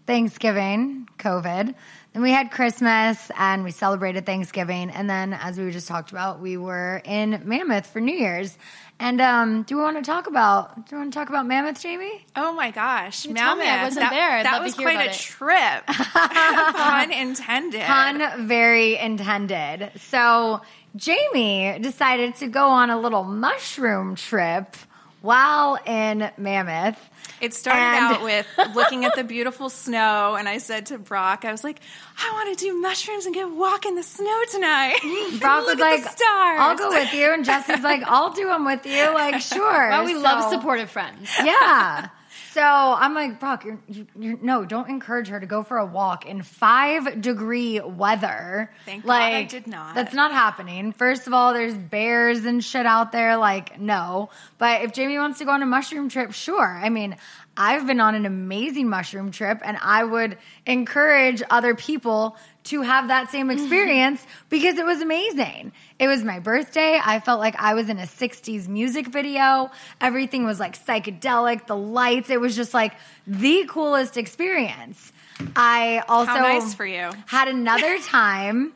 [0.07, 1.75] Thanksgiving, COVID.
[2.15, 4.89] Then we had Christmas and we celebrated Thanksgiving.
[4.89, 8.57] And then, as we just talked about, we were in Mammoth for New Year's.
[8.99, 10.89] And um, do we want to talk about?
[10.89, 12.25] Do you want to talk about Mammoth, Jamie?
[12.37, 14.31] oh my gosh, You told me I Mammoth, wasn't that, there.
[14.31, 15.17] I'd that love to was hear quite about a it.
[15.17, 15.87] trip.
[16.75, 17.83] Pun intended.
[17.83, 19.91] Pun very intended.
[20.09, 20.63] So
[20.97, 24.75] Jamie decided to go on a little mushroom trip
[25.21, 27.11] while in Mammoth.
[27.45, 31.45] It started And- out with looking at the beautiful snow, and I said to Brock,
[31.45, 31.81] I was like,
[32.19, 34.99] I want to do mushrooms and go walk in the snow tonight.
[35.41, 36.61] Brock was like, stars.
[36.61, 39.89] "I'll go with you," and Jesse's like, "I'll do them with you." Like, sure.
[39.91, 41.31] well, we So- love supportive friends.
[41.45, 42.09] Yeah.
[42.55, 45.85] So I'm like, Brock, you're, you you're, no, don't encourage her to go for a
[45.85, 48.71] walk in five degree weather.
[48.87, 49.97] Thank God like, I did not.
[49.97, 50.93] That's not happening.
[50.93, 53.39] First of all, there's bears and shit out there.
[53.39, 54.31] Like, no.
[54.57, 56.65] But if Jamie wants to go on a mushroom trip, sure.
[56.65, 57.17] I mean,
[57.57, 63.09] I've been on an amazing mushroom trip, and I would encourage other people to have
[63.09, 65.73] that same experience because it was amazing.
[65.99, 67.01] It was my birthday.
[67.03, 69.71] I felt like I was in a 60s music video.
[70.01, 72.31] Everything was like psychedelic, the lights.
[72.31, 72.95] It was just like
[73.27, 75.13] the coolest experience.
[75.55, 77.11] I also How nice for you.
[77.27, 78.73] had another time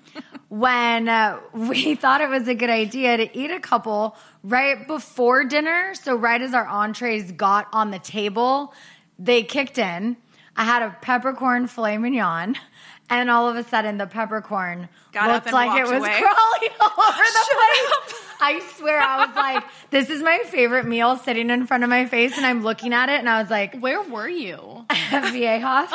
[0.49, 5.45] when uh, we thought it was a good idea to eat a couple right before
[5.45, 5.95] dinner.
[5.95, 8.75] So, right as our entrees got on the table,
[9.19, 10.17] they kicked in.
[10.57, 12.57] I had a peppercorn filet mignon.
[13.11, 14.89] And all of a sudden, the peppercorn
[15.21, 16.17] Got up and like it was away.
[16.21, 18.23] crawling all over the place.
[18.41, 22.07] I swear, I was like, "This is my favorite meal," sitting in front of my
[22.07, 24.87] face, and I'm looking at it, and I was like, Where were you?
[24.91, 25.89] Viejas.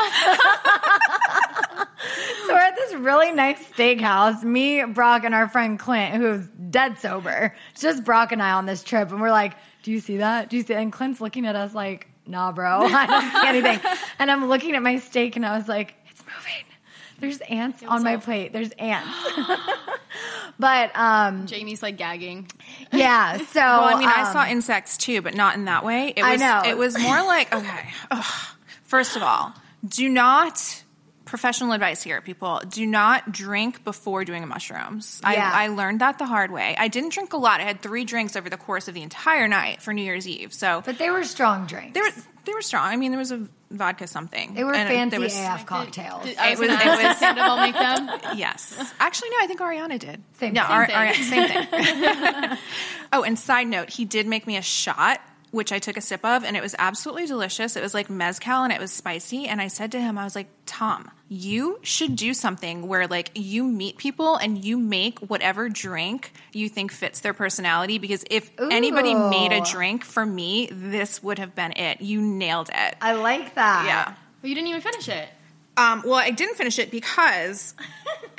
[2.45, 4.43] so we're at this really nice steakhouse.
[4.43, 7.55] Me, Brock, and our friend Clint, who's dead sober.
[7.71, 10.49] It's just Brock and I on this trip, and we're like, "Do you see that?
[10.49, 13.79] Do you see?" And Clint's looking at us like, "Nah, bro, I don't see anything."
[14.19, 15.95] and I'm looking at my steak, and I was like.
[17.23, 18.51] There's ants on my plate.
[18.51, 19.09] There's ants.
[20.59, 22.51] but um, Jamie's like gagging.
[22.91, 23.37] yeah.
[23.37, 26.09] So Well, I mean, I um, saw insects too, but not in that way.
[26.17, 26.63] It I was, know.
[26.65, 28.25] It was more like, okay, ugh.
[28.83, 29.53] first of all,
[29.87, 30.82] do not,
[31.33, 35.19] professional advice here, people, do not drink before doing mushrooms.
[35.23, 35.49] Yeah.
[35.51, 36.75] I, I learned that the hard way.
[36.77, 37.59] I didn't drink a lot.
[37.59, 40.53] I had three drinks over the course of the entire night for New Year's Eve.
[40.53, 41.95] So But they were strong drinks.
[41.95, 42.11] they were,
[42.45, 42.85] they were strong.
[42.85, 44.53] I mean, there was a vodka something.
[44.53, 46.23] They were And fancy there was- AF cocktails.
[46.23, 48.37] Did- I It was, was- gonna it ask, was- did Sandoval make them?
[48.37, 48.93] Yes.
[48.99, 50.21] Actually, no, I think Ariana did.
[50.37, 50.95] Same- yeah, same Ar- thing.
[50.95, 52.57] Ari- same thing.
[53.13, 55.19] oh, and side note, he did make me a shot,
[55.53, 57.75] which I took a sip of, and it was absolutely delicious.
[57.75, 59.45] It was like mezcal and it was spicy.
[59.45, 63.29] And I said to him, I was like, Tom, you should do something where like
[63.35, 67.99] you meet people and you make whatever drink you think fits their personality.
[67.99, 72.01] Because if anybody made a drink for me, this would have been it.
[72.01, 72.95] You nailed it.
[72.99, 73.85] I like that.
[73.85, 74.15] yeah.
[74.41, 75.29] Well, you didn't even finish it.
[75.77, 77.75] Um, well, I didn't finish it because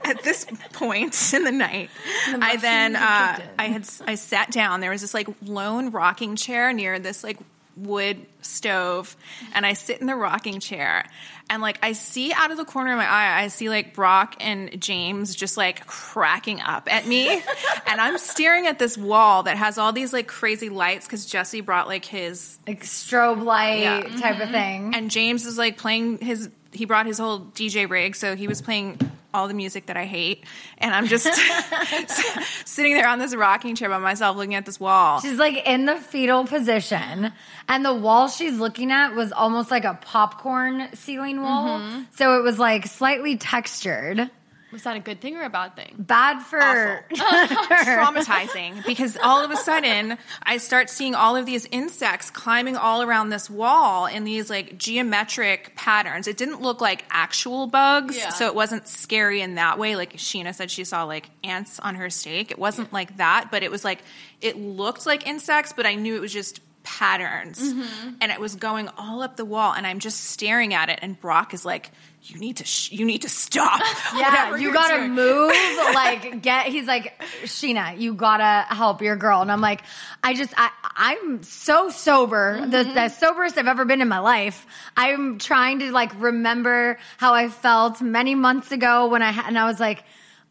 [0.04, 1.90] at this point in the night,
[2.28, 4.80] I then uh, I had I sat down.
[4.80, 7.38] There was this like lone rocking chair near this like
[7.76, 9.16] wood stove,
[9.54, 11.04] and I sit in the rocking chair,
[11.50, 14.36] and like I see out of the corner of my eye, I see like Brock
[14.40, 17.28] and James just like cracking up at me,
[17.86, 21.62] and I'm staring at this wall that has all these like crazy lights because Jesse
[21.62, 24.02] brought like his Like strobe light Yeah.
[24.20, 24.94] type of thing.
[24.94, 26.50] and James is like playing his.
[26.70, 28.98] He brought his whole DJ rig, so he was playing
[29.34, 30.44] all the music that I hate,
[30.78, 31.26] and I'm just
[32.64, 35.20] sitting there on this rocking chair by myself, looking at this wall.
[35.20, 37.32] She's like in the fetal position,
[37.68, 41.80] and the wall she's looking at was almost like a popcorn ceiling wall.
[41.80, 42.02] Mm-hmm.
[42.12, 44.30] So it was like slightly textured.
[44.74, 45.94] Was that a good thing or a bad thing?
[45.96, 46.58] Bad for
[47.14, 53.00] traumatizing because all of a sudden I start seeing all of these insects climbing all
[53.00, 56.26] around this wall in these like geometric patterns.
[56.26, 58.30] It didn't look like actual bugs, Yeah.
[58.30, 59.94] so it wasn't scary in that way.
[59.94, 62.50] Like Scheana said, she saw like ants on her steak.
[62.50, 64.02] It wasn't like that, but it was like
[64.40, 68.10] it looked like insects, but I knew it was just patterns mm-hmm.
[68.20, 71.18] and it was going all up the wall and i'm just staring at it and
[71.18, 71.90] brock is like
[72.24, 73.80] you need to sh- you need to stop
[74.16, 75.52] Yeah, you gotta doing." move.
[75.94, 76.66] Like, get.
[76.66, 79.42] He's like, Scheana, you gotta help your girl.
[79.42, 79.82] And I'm like,
[80.22, 82.94] I just, I, I'm so sober, the, mm-hmm.
[82.94, 84.66] the soberest I've ever been in my life.
[84.96, 89.58] I'm trying to like remember how I felt many months ago when I had, and
[89.58, 90.04] I was like.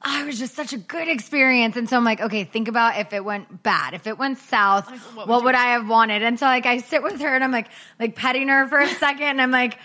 [0.06, 1.78] "Oh, it was just such a good experience.
[1.78, 4.90] And so I'm like, okay, think about if it went bad, if it went south,
[5.16, 6.24] what, would, I have wanted?
[6.24, 7.68] And so like I sit with her and I'm like,
[8.00, 9.78] like petting her for a second and I'm like,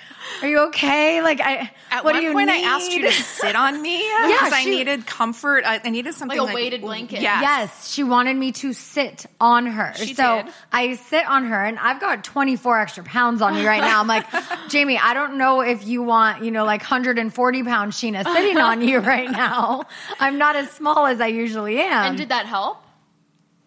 [0.42, 1.22] are you okay?
[1.22, 2.64] Like I, At what one do you point, need?
[2.64, 5.64] I asked you to sit on me because I needed comfort.
[5.64, 7.20] I, I needed something Like a weighted blanket.
[7.20, 7.42] Yes.
[7.42, 9.94] Yes, she wanted me to sit on her.
[9.96, 10.52] She so did.
[10.72, 14.00] I sit on her and I've got 24 extra pounds on me right now.
[14.00, 14.26] I'm like,
[14.68, 18.82] Jamie, I don't know if you want, you know, like 140 pound Scheana sitting on
[18.82, 19.84] you right now.
[20.20, 22.10] I'm not as small as I usually am.
[22.10, 22.82] And did that help?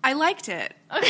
[0.04, 0.74] I liked it.
[0.90, 1.02] but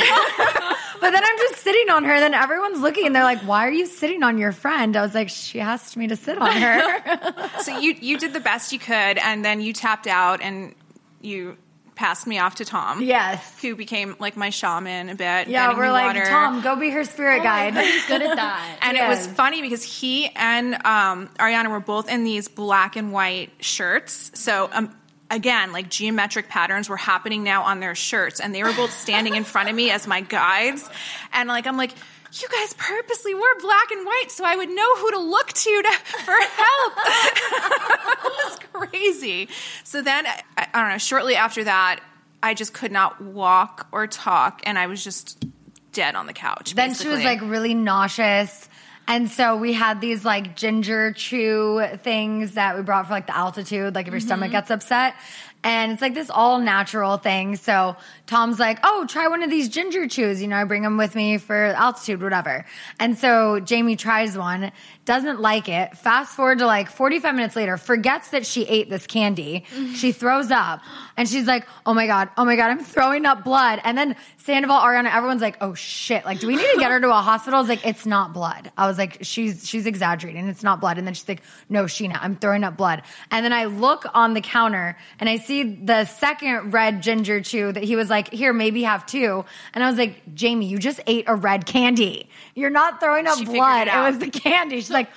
[1.11, 2.11] then I'm just sitting on her.
[2.13, 4.97] And then everyone's looking and they're like, why are you sitting on your friend?
[4.97, 7.49] I was like, she asked me to sit on her.
[7.61, 10.73] So you you did the best you could, and then you tapped out and
[11.21, 11.57] you
[11.93, 13.03] passed me off to Tom.
[13.03, 13.61] yes.
[13.61, 15.47] Who became like my shaman a bit.
[15.47, 16.25] Yeah, we're me like, water.
[16.25, 17.75] Tom, go be her spirit guide.
[17.75, 18.79] He's good at that.
[18.81, 23.11] And it was funny because he and um, Ariana were both in these black and
[23.13, 24.31] white shirts.
[24.33, 24.95] So um,
[25.31, 29.35] again, like geometric patterns were happening now on their shirts, and they were both standing
[29.35, 30.87] in front of me as my guides.
[31.33, 31.93] And like I'm like.
[32.33, 35.81] You guys purposely wore black and white so I would know who to look to,
[35.83, 36.93] to for help.
[38.23, 39.49] it was crazy.
[39.83, 41.99] So then, I, I don't know, shortly after that,
[42.41, 45.45] I just could not walk or talk, and I was just
[45.91, 46.73] dead on the couch.
[46.73, 48.69] Then she was like really nauseous.
[49.07, 53.35] And so we had these like ginger chew things that we brought for like the
[53.35, 54.53] altitude, like if your stomach mm-hmm.
[54.53, 55.15] gets upset.
[55.63, 57.55] And it's like this all natural thing.
[57.55, 57.95] So
[58.25, 60.41] Tom's like, oh, try one of these ginger chews.
[60.41, 62.65] You know, I bring them with me for altitude, whatever.
[62.99, 64.71] And so Jamie tries one,
[65.05, 65.97] doesn't like it.
[65.97, 69.65] Fast forward to like 45 minutes later, forgets that she ate this candy.
[70.01, 70.81] She throws up
[71.17, 73.81] and she's like, oh my God, oh my God, I'm throwing up blood.
[73.83, 76.99] And then Sandoval, Ariana, everyone's like, oh shit, like, do we need to get her
[76.99, 77.57] to a hospital?
[77.57, 78.71] I was like, it's not blood.
[78.77, 80.47] I was like, she's, she's exaggerating.
[80.47, 80.97] It's not blood.
[80.97, 83.03] And then she's like, no, Scheana, I'm throwing up blood.
[83.29, 87.71] And then I look on the counter and I see the second red ginger chew
[87.71, 89.43] that he was like, here, maybe have two.
[89.73, 92.29] And I was like, Jamie, you just ate a red candy.
[92.55, 93.87] You're not throwing up She blood.
[93.87, 94.77] it It, was the candy.
[94.77, 95.09] She's like,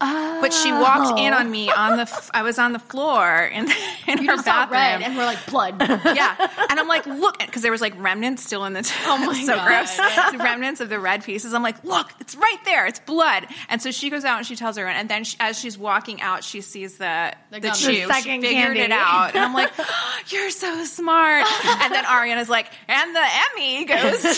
[0.00, 0.38] oh.
[0.40, 2.02] But she walked in on me on the.
[2.02, 2.16] Oh.
[2.16, 3.68] f- I was on the floor in,
[4.06, 5.02] in You her bathroom.
[5.02, 5.76] and we're like blood.
[5.80, 6.36] yeah,
[6.70, 8.90] and I'm like, look, because there was like remnants still in the.
[9.06, 9.66] oh my so God.
[9.66, 9.96] gross.
[10.32, 11.54] The remnants of the red pieces.
[11.54, 12.86] I'm like, look, it's right there.
[12.86, 13.46] It's blood.
[13.68, 16.20] And so she goes out and she tells her, and then she, as she's walking
[16.20, 17.74] out, she sees the the, gum.
[17.74, 18.06] chew.
[18.06, 18.80] The she figured candy.
[18.80, 21.46] it out, and I'm like, oh, you're so smart.
[21.64, 24.34] And then Ariana's like, and the Emmy goes to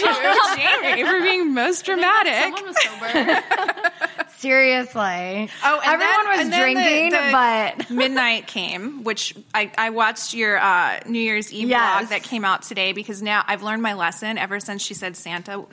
[0.57, 2.55] Jamie for being most dramatic.
[2.57, 4.29] Someone was sober.
[4.39, 5.48] Seriously.
[5.65, 9.91] Oh, and everyone then- was then the- drinking, the but midnight came, which I, I
[9.91, 12.05] watched your uh, New Year's Eve Yes.
[12.07, 15.17] vlog that came out today because now I've learned my lesson ever since she said
[15.17, 15.65] Santa.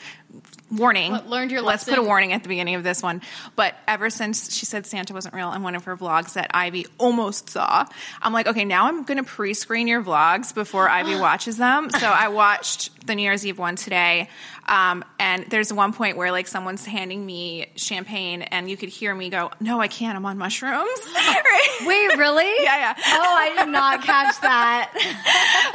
[0.71, 1.13] Warning.
[1.27, 3.21] Learned your Let's put a warning at the beginning of this one.
[3.55, 6.87] But ever since she said Santa wasn't real in one of her vlogs that Ivy
[6.97, 7.85] almost saw,
[8.21, 11.89] I'm like, okay, now I'm going to pre screen your vlogs before Ivy watches them.
[11.91, 14.29] So I watched the New Year's Eve one today.
[14.67, 19.13] Um, and there's one point where like someone's handing me champagne and you could hear
[19.13, 20.17] me go, no, I can't.
[20.17, 20.99] I'm on mushrooms.
[21.13, 21.77] Right?
[21.85, 22.45] wait, really?
[22.65, 22.93] Yeah, yeah.
[22.97, 24.91] Oh, I did not catch that.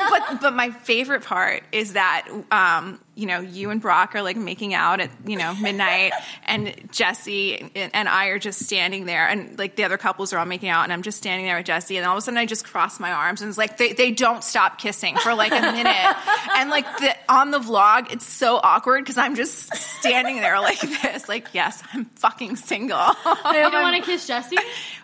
[0.30, 4.38] but but my favorite part is that um, you know, you and Brock are like
[4.38, 6.12] making out at, you know, midnight
[6.46, 10.46] and Jesse and I are just standing there and like the other couples are all
[10.46, 12.46] making out and I'm just standing there with Jesse and all of a sudden I
[12.46, 15.60] just cross my arms and it's like they, they don't stop kissing for like a
[15.60, 16.16] minute.
[16.56, 20.80] and like the, on the vlog, it's so awkward because I'm just standing there like
[20.80, 23.14] this, like, yes, I'm fucking single.
[23.26, 24.56] You don't want to kiss Jesse?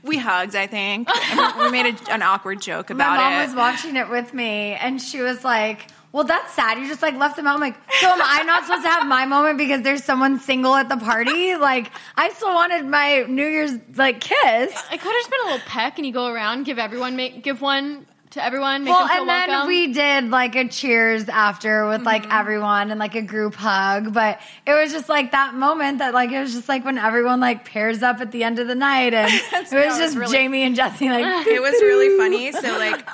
[0.02, 1.08] we hugged, I think.
[1.28, 3.16] And we made a, an awkward joke about it.
[3.16, 3.46] My mom it.
[3.46, 6.78] was watching it with me, and she was like, "Well, that's sad.
[6.78, 9.06] You just like left them out." I'm like, "So am I not supposed to have
[9.06, 13.46] my moment because there's someone single at the party?" Like, I still wanted my New
[13.46, 14.72] Year's like kiss.
[14.90, 17.42] I could have just been a little peck and you go around, give everyone, make,
[17.42, 19.68] give one to everyone, make Well, them feel and then welcome.
[19.68, 22.32] we did like a cheers after with like mm-hmm.
[22.32, 24.12] everyone and like a group hug.
[24.12, 27.40] But it was just like that moment that like it was just like when everyone
[27.40, 29.98] like pairs up at the end of the night and it was No, it was
[29.98, 32.52] just really- Jamie and Jesse like it was really funny.
[32.52, 33.06] So like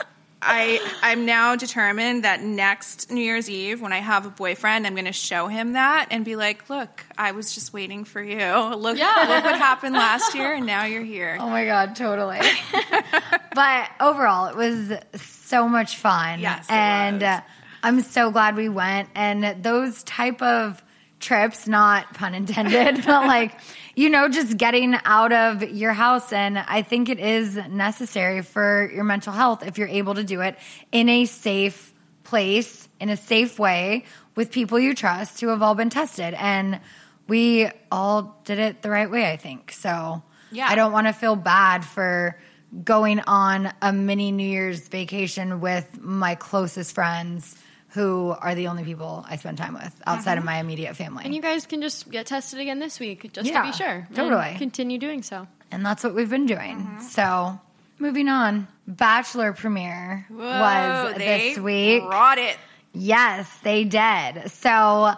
[0.45, 4.95] I I'm now determined that next New Year's Eve when I have a boyfriend, I'm
[4.95, 8.74] going to show him that and be like, "Look, I was just waiting for you.
[8.74, 9.26] Look, Yeah.
[9.28, 12.40] look what happened last year, and now you're here." Oh my god, totally.
[13.55, 16.40] but overall, it was so much fun.
[16.40, 17.40] Yes, and uh,
[17.82, 19.09] I'm so glad we went.
[19.14, 20.82] And those type of
[21.20, 23.59] trips, not pun intended, but like
[23.95, 28.90] you know, just getting out of your house, and I think it is necessary for
[28.93, 30.57] your mental health if you're able to do it
[30.90, 31.93] in a safe
[32.24, 36.80] place, in a safe way, with people you trust who have all been tested and.
[37.28, 39.70] We all did it the right way, I think.
[39.70, 40.66] So, Yeah.
[40.68, 42.36] I don't want to feel bad for
[42.84, 47.57] going on a mini New Year's vacation with my closest friends
[47.93, 50.53] who are the only people I spend time with outside of uh-huh.
[50.55, 51.24] my immediate family.
[51.24, 54.09] and you guys can just get tested again this week just Yeah, to be sure.
[54.14, 54.55] totally.
[54.59, 55.47] continue doing so.
[55.70, 56.78] and that's what we've been doing.
[56.78, 57.01] Uh-huh.
[57.01, 57.61] So,
[57.99, 58.68] moving on.
[58.86, 62.03] Bachelor premiere was they this week.
[62.03, 62.57] They brought it.
[62.93, 64.51] Yes, they did.
[64.51, 65.12] So,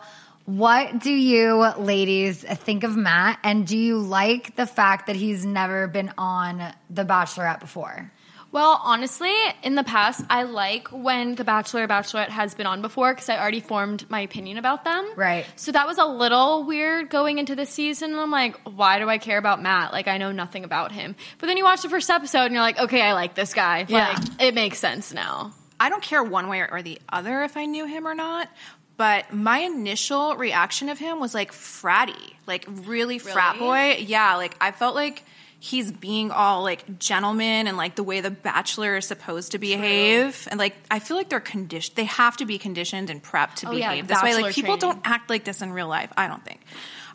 [0.45, 3.39] what do you ladies think of Matt?
[3.43, 8.13] And do you like the fact that he's never been on The Bachelorette before?
[8.55, 9.35] Well, honestly,
[9.65, 13.29] in the past, I like when The Bachelor or Bachelorette has been on before because
[13.29, 15.11] I already formed my opinion about them.
[15.17, 15.45] Right.
[15.57, 18.13] So that was a little weird going into this season.
[18.13, 19.93] And I'm like, why do I care about Matt?
[19.93, 21.17] Like, I know nothing about him.
[21.39, 23.87] But then you watch the first episode and you're like, okay, I like this guy.
[23.89, 24.11] Yeah.
[24.11, 25.53] Like, it makes sense now.
[25.81, 28.49] I don't care one way or the other if I knew him or not.
[28.97, 33.97] But my initial reaction of him was like fratty, like really, frat boy.
[33.99, 35.25] Yeah, like I felt like
[35.65, 40.47] he's being all like gentleman and like the way the bachelor is supposed to behave.
[40.51, 41.97] And like I feel like they're conditioned.
[41.97, 44.35] They have to be conditioned and prepped to Oh, yeah, behave this way.
[44.35, 44.97] Like people training.
[44.97, 46.13] don't act like this in real life.
[46.19, 46.61] I don't think.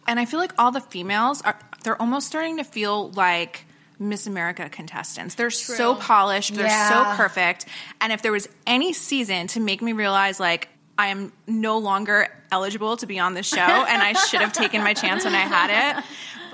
[0.08, 1.60] And I feel like all the females are.
[1.84, 3.66] They're almost starting to feel like.
[4.02, 5.36] Miss America contestants.
[5.36, 6.56] They're so polished.
[6.56, 6.90] They're Yeah.
[7.12, 7.66] so perfect.
[8.00, 12.30] And if there was any season to make me realize, like, I am no longer
[12.50, 15.40] eligible to be on this show and I should have taken my chance when I
[15.40, 16.06] had it,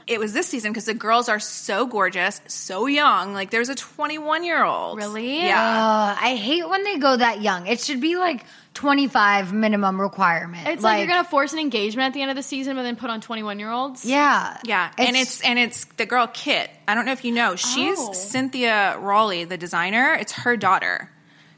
[0.08, 3.34] it was this season because the girls are so gorgeous, so young.
[3.34, 4.98] Like, there's a 21 year old.
[4.98, 5.46] Really?
[5.46, 5.60] Yeah.
[5.60, 7.66] Uh, I hate when they go that young.
[7.68, 8.46] It should be like
[8.76, 10.68] 25 minimum requirement.
[10.68, 12.84] It's like, you're going to force an engagement at the end of the season, but
[12.84, 14.06] then put on 21 year olds.
[14.06, 14.58] Yeah.
[14.64, 16.70] Yeah, and it's and it's the girl Kit.
[16.88, 17.56] I don't know if you know.
[17.56, 18.14] She's Oh.
[18.14, 20.14] Cynthia Rowley, the designer.
[20.14, 21.10] It's her daughter.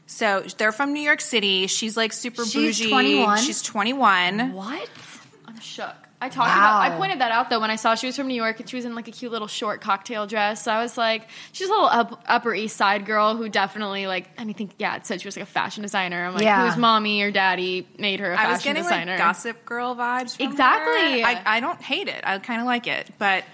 [0.06, 1.66] So they're from New York City.
[1.66, 2.88] She's like super She's bougie.
[2.90, 3.38] 21?
[3.40, 4.52] She's 21.
[4.54, 4.88] What?
[5.46, 5.94] I'm shook.
[6.20, 6.54] I talked Wow.
[6.80, 6.80] about.
[6.92, 8.74] I pointed that out though when I saw she was from New York and she
[8.74, 10.64] was in like a cute little short cocktail dress.
[10.64, 14.28] So I was like, she's a little up, Upper East Side girl who definitely like.
[14.36, 16.24] I mean, think yeah, it said she was like a fashion designer.
[16.26, 16.66] I'm like, Yeah.
[16.68, 19.12] whose mommy or daddy made her a fashion I was getting designer?
[19.12, 20.36] like Gossip Girl vibes.
[20.36, 21.20] From Exactly.
[21.20, 21.26] her.
[21.28, 22.20] I, I don't hate it.
[22.24, 23.44] I kind of like it, but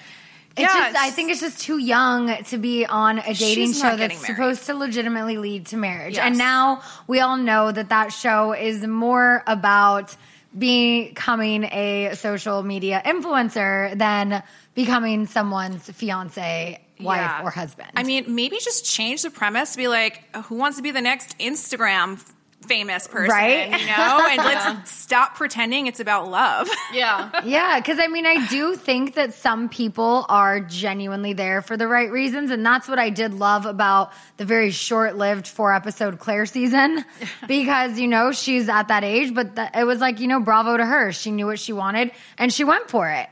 [0.57, 3.95] It's yeah, just, I think it's just too young to be on a dating show
[3.97, 4.37] that's married.
[4.37, 6.15] supposed to legitimately lead to marriage.
[6.15, 6.25] Yes.
[6.29, 10.17] And now we all know that that show is more about
[10.57, 14.43] becoming a social media influencer than
[14.75, 17.43] becoming someone's fiance, wife, Yeah.
[17.43, 17.91] or husband.
[17.97, 21.01] I mean, maybe just change the premise to be like, who wants to be the
[21.01, 22.25] next Instagram
[22.65, 23.31] famous person?
[23.31, 23.67] Right?
[23.67, 26.69] You know, and let's stop pretending it's about love.
[26.93, 27.43] yeah.
[27.45, 31.87] Yeah, because I mean, I do think that some people are genuinely there for the
[31.87, 32.51] right reasons.
[32.51, 37.05] And that's what I did love about the very short lived four episode Claire season.
[37.47, 40.77] Because, you know, she's at that age, but th- it was like, you know, bravo
[40.77, 41.13] to her.
[41.13, 43.29] She knew what she wanted and she went for it.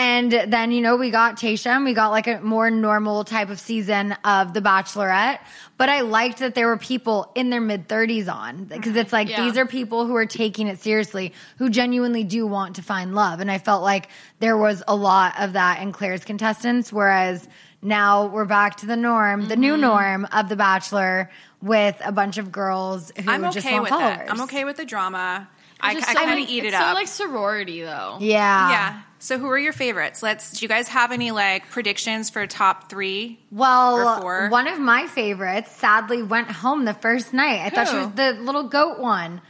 [0.00, 3.50] And then, you know, we got Tasha and we got like a more normal type
[3.50, 5.40] of season of The Bachelorette.
[5.76, 9.28] But I liked that there were people in their mid 30s on because it's like
[9.28, 9.44] Yeah.
[9.44, 13.40] these are people who are taking it seriously, who genuinely do want to find love.
[13.40, 17.46] And I felt like there was a lot of that in Claire's contestants, whereas
[17.82, 19.82] now we're back to the norm, the new mm-hmm.
[19.82, 21.30] norm of The Bachelor
[21.60, 24.20] with a bunch of girls who I'm just okay want with followers.
[24.20, 24.30] it.
[24.30, 25.46] I'm okay with the drama.
[25.78, 26.74] I, I Just kind of eat it up.
[26.74, 26.88] it's up.
[26.88, 28.16] So like sorority though.
[28.18, 28.70] Yeah.
[28.70, 29.02] yeah.
[29.22, 30.22] So who are your favorites?
[30.22, 30.58] Let's.
[30.58, 33.38] Do you guys have any like predictions for top three?
[33.52, 34.48] Or Well, four?
[34.48, 37.60] one of my favorites sadly went home the first night.
[37.60, 39.40] I thought she was the little goat one.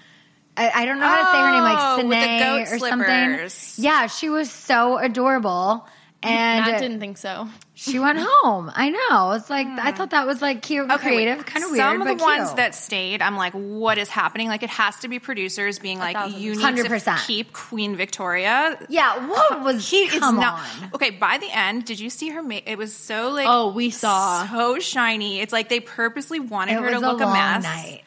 [0.57, 2.79] I, I don't know how to say her name, Oh, like the Sine goat or
[2.79, 3.53] slippers.
[3.55, 3.85] something.
[3.85, 5.87] Yeah, she was so adorable.
[6.23, 7.49] And Matt didn't think so.
[7.73, 8.71] she went home.
[8.75, 9.33] I know.
[9.33, 9.97] It's like I hmm.
[9.97, 11.25] thought that was like cute, and Okay, wait.
[11.25, 11.81] creative, kind of weird.
[11.81, 12.57] Some of but the ones cute.
[12.59, 14.49] that stayed, I'm like, what is happening?
[14.49, 17.19] Like, it has to be producers being like, you need percent.
[17.21, 18.79] to keep Queen Victoria.
[18.91, 20.91] yeah, what was He is come not on?
[20.95, 21.09] okay.
[21.11, 22.43] By the end, did you see her?
[22.43, 24.47] Ma- it was so like Oh, we saw.
[24.47, 25.41] so shiny.
[25.41, 28.03] It's like they purposely wanted It her was to look a a, long mess, night.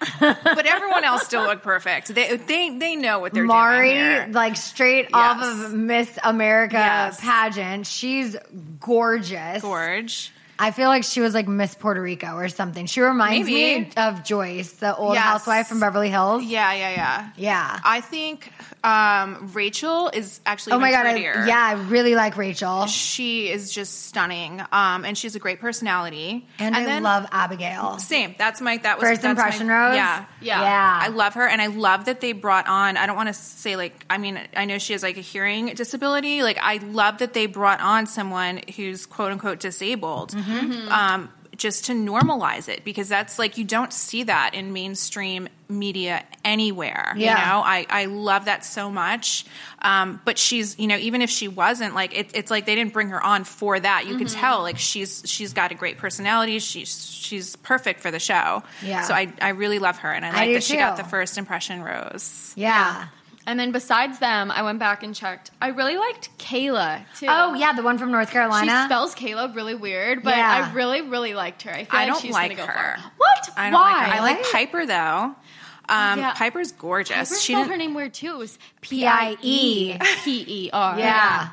[0.20, 2.14] but everyone else still looked perfect.
[2.14, 4.28] They they they know what they're Mari, doing here.
[4.30, 7.20] like straight off of Miss America Yes.
[7.20, 8.36] pageant, she's
[8.80, 9.62] gorgeous.
[9.62, 10.32] Gorge.
[10.60, 12.86] I feel like she was like Miss Puerto Rico or something.
[12.86, 13.84] She reminds Maybe.
[13.84, 15.22] me of Joyce, the old Yes.
[15.22, 16.42] housewife from Beverly Hills.
[16.42, 17.28] Yeah, yeah, yeah.
[17.36, 17.80] Yeah.
[17.84, 18.50] I think
[18.84, 20.74] um, Rachel is actually.
[20.74, 25.16] oh my god, I, yeah, I really like Rachel, She is just stunning, um, and
[25.18, 26.46] she has a great personality.
[26.58, 27.98] and, I then- love Abigail.
[27.98, 28.34] Same.
[28.38, 29.94] That's my that was First that's my- impression rose.
[29.96, 30.62] Yeah, Yeah.
[30.62, 30.98] yeah.
[31.02, 32.96] I love her, and I love that they brought on.
[32.96, 34.04] I don't want to say like.
[34.10, 36.42] I mean, I know she has like a hearing disability.
[36.42, 40.92] Like, I love that they brought on someone who's quote unquote disabled, Mm-hmm.
[40.92, 46.24] um, just to normalize it because that's like you don't see that in mainstream media
[46.44, 47.12] anywhere.
[47.16, 47.30] Yeah.
[47.30, 49.44] You know, I I love that so much.
[49.82, 52.92] Um, but she's you know even if she wasn't like it, it's like they didn't
[52.92, 54.06] bring her on for that.
[54.06, 56.60] You could tell like she's she's got a great personality.
[56.60, 58.62] She's she's perfect for the show.
[58.82, 59.02] Yeah.
[59.02, 61.36] So I I really love her, and I I like that she got the first
[61.36, 62.52] impression rose.
[62.56, 63.08] yeah.
[63.48, 65.52] And then besides them, I went back and checked.
[65.62, 67.24] I really liked Kayla too.
[67.30, 68.70] Oh yeah, the one from North Carolina.
[68.82, 70.68] She spells Caleb really weird, but Yeah.
[70.70, 71.70] I really, really liked her.
[71.72, 72.96] I, feel I like don't she's like gonna go her.
[72.98, 73.12] far.
[73.16, 73.50] What?
[73.56, 73.92] I don't Why?
[73.92, 74.12] like her.
[74.12, 75.34] I like Piper though.
[75.88, 76.34] Um, Yeah.
[76.34, 77.30] Piper's gorgeous.
[77.30, 78.32] Piper she spelled her name weird too.
[78.34, 79.06] It was P.
[79.06, 80.98] I E P E R.
[80.98, 81.48] yeah.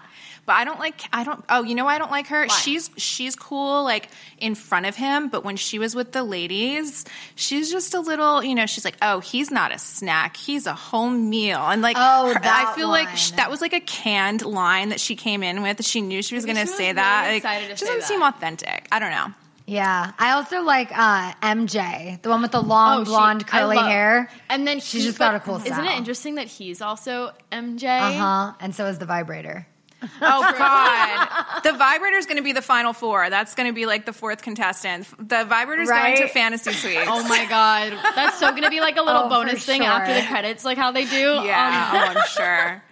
[0.46, 1.02] But I don't like.
[1.12, 1.44] I don't.
[1.50, 2.48] Oh, you know why I don't like her?
[2.50, 7.04] She's she's cool like in front of him, but when she was with the ladies,
[7.34, 8.44] she's just a little.
[8.44, 10.38] You know, she's like, oh, he's not a snack.
[10.38, 13.38] He's a home meal, and like, Oh, her- I feel like sh- one.
[13.38, 15.84] that was like a canned line that she came in with.
[15.84, 17.28] She knew she was going to she say really that.
[17.28, 18.08] Like, to it say doesn't that.
[18.08, 18.88] seem authentic.
[18.92, 19.28] I don't know.
[19.68, 20.12] Yeah.
[20.20, 23.88] I also like uh, MJ, the one with the long Oh, she- blonde curly love-
[23.88, 24.30] hair.
[24.48, 25.86] And then She's he- just got a cool Isn't style.
[25.92, 27.86] it interesting that he's also MJ?
[27.86, 28.54] Uh huh.
[28.60, 29.66] And so is the vibrator.
[30.04, 33.30] Oh God, the vibrator is going to be the final four.
[33.30, 35.08] That's going to be like the fourth contestant.
[35.18, 36.16] The vibrator's Right?
[36.18, 37.00] going to fantasy suite.
[37.08, 39.90] Oh my god, that's so gonna be like a little Oh, bonus thing sure.
[39.92, 41.16] after the credits, like how they do.
[41.44, 42.84] Yeah, Um, oh, I'm sure.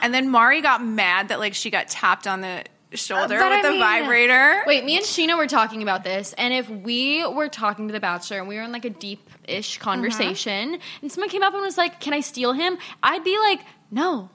[0.00, 2.64] And then Mari got mad that like she got tapped on the
[2.94, 4.62] shoulder But with I the mean- vibrator.
[4.66, 8.00] Wait, me and Scheana were talking about this, and if we were talking to the
[8.00, 11.78] Bachelor and we were in like a deep-ish conversation, and someone came up and was
[11.78, 13.60] like, "Can I steal him?" I'd be like,
[13.90, 14.28] "No."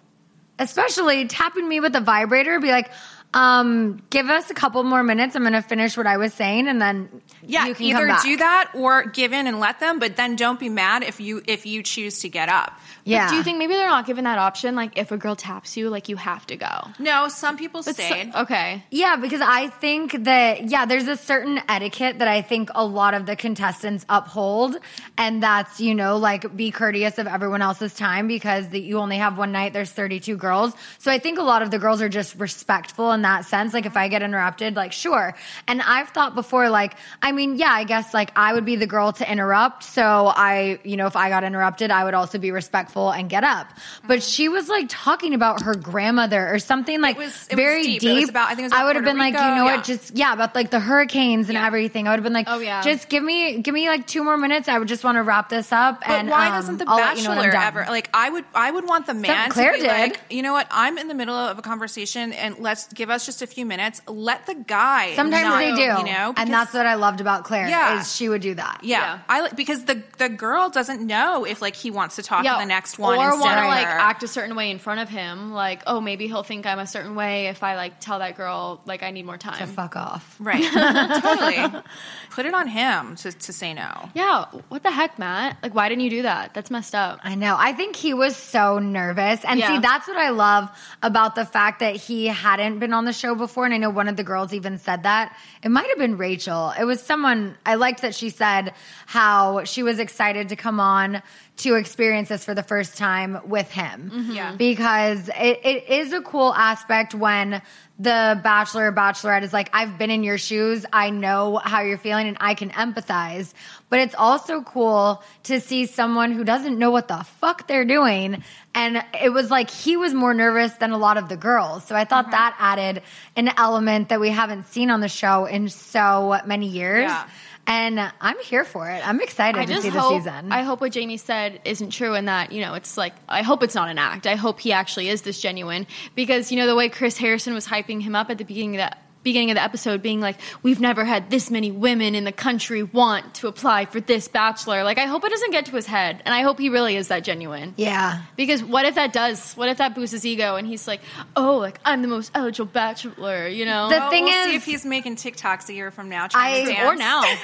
[0.60, 2.92] Especially tapping me with a vibrator, be like,
[3.34, 5.36] um, give us a couple more minutes.
[5.36, 7.10] I'm going to finish what I was saying, and then
[7.44, 8.24] Yeah, you can either come back.
[8.24, 11.42] do that or give in and let them, but then don't be mad if you
[11.46, 12.74] if you choose to get up.
[13.04, 13.26] Yeah.
[13.26, 14.76] But do you think maybe they're not given that option?
[14.76, 16.88] Like, if a girl taps you, like you have to go.
[17.00, 18.34] No, some people But so- stayed.
[18.36, 18.84] okay.
[18.92, 23.14] Yeah, because I think that yeah, there's a certain etiquette that I think a lot
[23.14, 24.78] of the contestants uphold,
[25.18, 29.18] and that's you know like be courteous of everyone else's time because the, you only
[29.18, 29.74] have one night.
[29.74, 33.24] There's 32 girls, so I think a lot of the girls are just respectful in
[33.24, 33.74] that sense.
[33.74, 35.36] Like if I get interrupted, like sure.
[35.68, 38.88] And I've thought before, like I mean, yeah, I guess like I would be the
[38.88, 39.84] girl to interrupt.
[39.84, 43.44] So I, you know, if I got interrupted, I would also be respectful and get
[43.44, 43.68] up.
[44.08, 47.84] But she was like talking about her grandmother or something like was- it was very
[47.84, 48.02] deep.
[48.02, 48.24] deep.
[48.24, 49.76] It about- I think it was about would have been like, you know yeah.
[49.76, 52.08] what, just yeah, about like the hurricanes and everything.
[52.08, 52.82] I would have been like, Oh, yeah.
[52.82, 54.70] just give me give me like two more minutes.
[54.70, 56.00] I would just want to wrap this up.
[56.02, 58.46] But and why um, doesn't the I'll let you know bachelor ever like I would
[58.54, 59.88] I would want the man Claire to be did.
[59.90, 63.26] like, you know what, I'm in the middle of a conversation and let's give us
[63.26, 64.02] just a few minutes.
[64.08, 67.44] Let the guy Sometimes not- they do, you know, and that's what I loved about
[67.44, 67.68] Claire.
[67.68, 68.00] Yeah.
[68.00, 68.80] is she would do that.
[68.84, 69.20] yeah, Yeah.
[69.30, 72.50] I like because the the girl doesn't know if like he wants to talk to
[72.50, 75.00] the next one or instead want to of like act a certain way in front
[75.00, 75.52] of him.
[75.54, 78.82] Like, oh, maybe he'll think I'm a certain way if I like tell that girl
[78.86, 79.58] like I need more time.
[79.60, 80.36] To fuck off.
[80.40, 80.64] right,
[81.22, 81.82] totally.
[82.32, 84.10] Put it on him to to say no.
[84.14, 85.58] Yeah, what the heck, Matt?
[85.64, 86.54] Like, why didn't you do that?
[86.54, 87.20] That's messed up.
[87.24, 87.56] I know.
[87.58, 89.44] I think he was so nervous.
[89.46, 89.68] And Yeah.
[89.76, 90.70] see, that's what I love
[91.02, 93.66] about the fact that he hadn't been on the show before.
[93.66, 95.38] And I know one of the girls even said that.
[95.64, 96.74] It might have been Rachel.
[96.78, 98.74] It was someone, I liked that she said
[99.06, 101.22] how she was excited to come on
[101.58, 104.12] to experience this for the first time with him.
[104.14, 104.32] Mm-hmm.
[104.32, 104.56] Yeah.
[104.56, 107.62] Because it, it is a cool aspect when
[108.00, 110.86] the bachelor or bachelorette is like, I've been in your shoes.
[110.94, 113.54] I know how you're feeling and I can empathize.
[113.90, 118.44] But it's also cool to see someone who doesn't know what the fuck they're doing.
[118.76, 121.86] And it was like he was more nervous than a lot of the girls.
[121.86, 122.32] So I thought Mm-hmm.
[122.32, 123.02] that added
[123.36, 127.10] an element that we haven't seen on the show in so many years.
[127.10, 127.28] Yeah.
[127.68, 129.06] And I'm here for it.
[129.06, 130.54] I'm excited I to see the season.
[130.54, 133.62] I hope what Jamie said isn't true and that you know it's like I hope
[133.62, 134.26] it's not an act.
[134.26, 137.68] I hope he actually is this genuine because you know the way Chris Harrison was
[137.68, 138.98] hyping him up at the beginning of the
[139.28, 142.82] beginning of the episode being like we've never had this many women in the country
[142.84, 144.84] want to apply for this bachelor.
[144.84, 147.10] Like I hope it doesn't get to his head and I hope he really is
[147.10, 147.74] that genuine.
[147.78, 148.22] yeah.
[148.38, 149.54] Because what if that does?
[149.56, 151.02] What if that boosts his ego and he's like,
[151.36, 153.90] "Oh, like I'm the most eligible bachelor," you know?
[153.90, 156.28] The Well, thing we'll is- see if he's making TikToks a year from now.
[156.28, 156.90] Trying to I- dance.
[156.90, 157.22] or now.
[157.24, 157.38] I-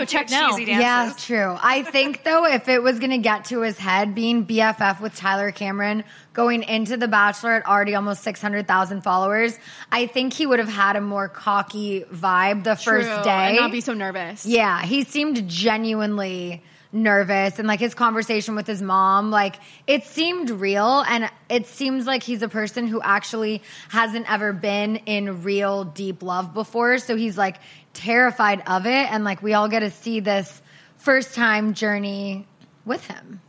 [0.00, 0.50] I check Do now.
[0.50, 0.82] cheesy dances.
[0.82, 1.56] Yeah, true.
[1.62, 5.14] I think though, if it was going to get to his head, being BFF with
[5.14, 6.04] Tyler Cameron,
[6.38, 9.58] going into The Bachelor at already almost six hundred thousand followers,
[9.90, 13.48] I think he would have had a more cocky vibe the first day.
[13.48, 14.46] and not be so nervous.
[14.46, 16.62] Yeah, he seemed genuinely
[16.92, 19.56] nervous and like his conversation with his mom, like
[19.88, 24.94] it seemed real and it seems like he's a person who actually hasn't ever been
[25.06, 26.98] in real deep love before.
[26.98, 27.56] So he's like
[27.94, 30.62] terrified of it and like we all get to see this
[30.98, 32.46] first time journey
[32.84, 33.40] with him.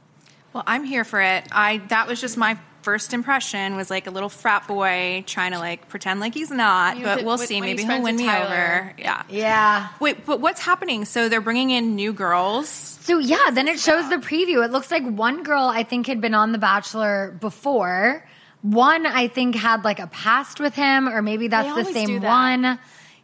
[0.54, 1.46] Well, I'm here for it.
[1.52, 2.58] I that was just my
[2.90, 6.98] first impression was like a little frat boy trying to like pretend like he's not,
[6.98, 7.62] He but was- we'll when- see.
[7.62, 8.46] Maybe he'll win me Tyler.
[8.46, 8.94] over.
[8.98, 9.24] Yeah.
[9.30, 9.88] Yeah.
[10.00, 11.06] Wait, but what's happening?
[11.06, 12.68] So they're bringing in new girls.
[13.02, 14.66] So yeah, then it shows the preview.
[14.66, 18.26] It looks like one girl I think had been on The Bachelor before.
[18.62, 22.20] One I think had like a past with him, or maybe that's the same do
[22.22, 22.28] that.
[22.28, 22.80] one.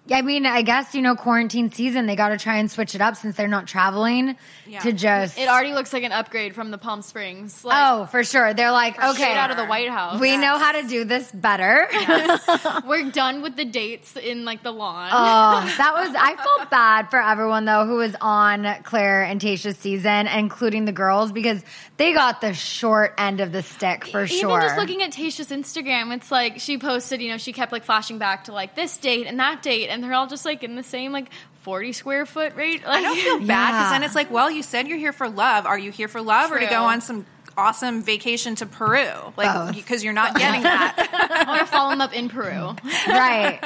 [0.08, 2.93] Yeah, I mean, I guess you know, quarantine season they got to try and switch
[2.93, 4.36] it up since they're not traveling
[4.68, 4.80] Yeah.
[4.82, 5.38] to just.
[5.39, 7.66] It already looks like an upgrade from the Palm Springs.
[7.66, 8.53] Like, oh, for sure.
[8.53, 10.20] They're like, okay, straight out of the White House.
[10.22, 11.88] we know how to do this better.
[12.88, 15.10] We're done with the dates in like the lawn.
[15.12, 16.16] Oh, that was.
[16.18, 20.91] I felt bad for everyone though who was on Claire and Tasha's season, including the
[20.91, 21.64] girls, because
[21.97, 24.62] they got the short end of the stick for Even sure.
[24.62, 28.18] just looking at Tasha's Instagram, it's like she posted, you know, she kept like flashing
[28.20, 30.83] back to like this date and that date, and they're all just like in the
[30.83, 31.29] same like
[31.61, 32.83] 40 square foot rate.
[32.85, 33.89] Like, I don't feel bad because Yeah.
[33.91, 35.65] then it's like, well, you said you're here for love.
[35.65, 37.25] Are you here for love or to go on some
[37.57, 39.09] awesome vacation to Peru?
[39.37, 41.43] Like because you're not getting that.
[41.47, 42.75] I want to follow them up in Peru.
[43.07, 43.59] right.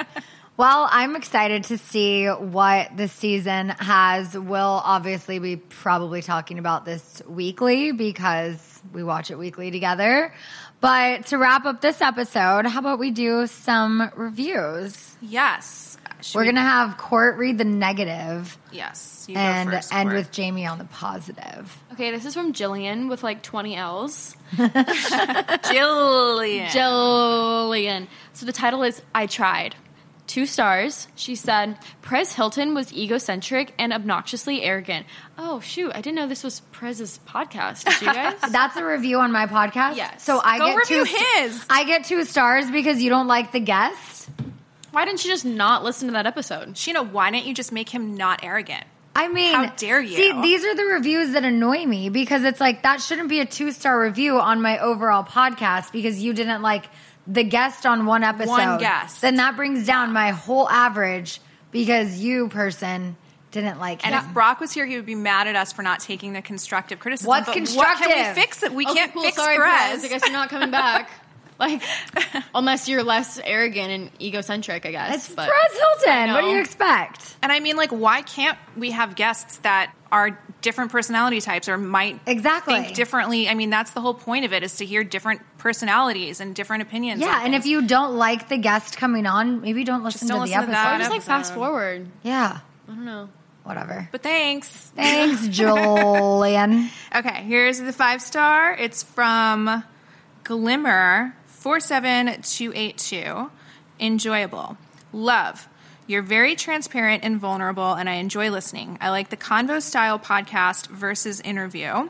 [0.58, 4.38] Well, I'm excited to see what the season has.
[4.38, 10.34] We'll obviously be probably talking about this weekly because we watch it weekly together.
[10.82, 15.16] But to wrap up this episode, how about we do some reviews?
[15.22, 15.98] yes.
[16.22, 19.26] Should We're we- going to have Court read the negative Yes.
[19.28, 20.18] You go and first, end Court.
[20.20, 21.78] with Jamie on the positive.
[21.94, 24.36] Okay, this is from Jillian with like 20 L's.
[24.58, 26.68] Jillian.
[26.68, 28.08] Jillian.
[28.34, 29.76] So the title is I Tried.
[30.28, 31.08] Two stars.
[31.16, 35.08] She said, Perez Hilton was egocentric and obnoxiously arrogant.
[35.40, 35.92] Oh, shoot.
[35.96, 37.86] I didn't know this was Perez's podcast.
[37.86, 38.36] Did you guys?
[38.52, 39.96] That's a review on my podcast.
[39.96, 40.24] Yes.
[40.24, 41.66] So I Go get review two st- his.
[41.68, 44.30] I get two stars because you don't like the guest.
[44.92, 46.76] Why didn't you just not listen to that episode?
[46.76, 48.84] Scheana, why didn't you just make him not arrogant?
[49.16, 50.16] I mean, How dare you.
[50.16, 53.46] See, these are the reviews that annoy me because it's like that shouldn't be a
[53.46, 56.86] two star review on my overall podcast because you didn't like
[57.28, 58.50] the guest on one episode.
[58.50, 59.22] One guest.
[59.22, 63.18] Then that brings down my whole average because you person
[63.52, 64.14] didn't like him.
[64.14, 66.42] And if Brock was here, he would be mad at us for not taking the
[66.42, 67.28] constructive criticism.
[67.28, 68.08] What's But What constructive?
[68.08, 68.72] can we fix it?
[68.72, 69.24] We Okay, can't cool.
[69.24, 69.72] fix Sorry, Perez.
[69.72, 70.06] Perez.
[70.06, 71.10] I guess you're not coming back.
[71.60, 71.82] like,
[72.56, 75.16] unless you're less arrogant and egocentric, I guess.
[75.28, 76.34] it's but Perez Hilton.
[76.34, 77.36] What do you expect?
[77.44, 81.78] And I mean, like, why can't we have guests that are different personality types or
[81.78, 82.74] might Exactly.
[82.76, 83.48] think differently?
[83.50, 86.82] I mean, that's the whole point of it is to hear different personalities and different
[86.84, 87.22] opinions.
[87.22, 90.42] Yeah, and if you don't like the guest coming on, maybe don't listen don't to
[90.44, 90.74] listen the to episode.
[90.74, 90.96] that.
[90.96, 91.32] Or just like episode.
[91.32, 92.08] fast forward.
[92.24, 93.30] Yeah, I don't know.
[93.64, 94.08] whatever.
[94.12, 94.68] But thanks.
[94.96, 96.90] Thanks, Julian.
[97.16, 98.74] Okay, here's the five star.
[98.74, 99.84] It's from
[100.44, 103.52] Glimmer four seven two eight two.
[104.00, 104.78] Enjoyable.
[105.12, 105.68] Love.
[106.08, 108.98] You're very transparent and vulnerable, and I enjoy listening.
[109.00, 112.10] I like the convo style podcast versus interview.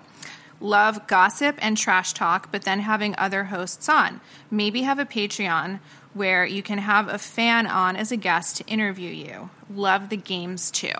[0.62, 4.22] Love gossip and trash talk, but then having other hosts on.
[4.52, 5.80] Maybe have a Patreon
[6.14, 9.50] where you can have a fan on as a guest to interview you.
[9.74, 10.94] Love the games too.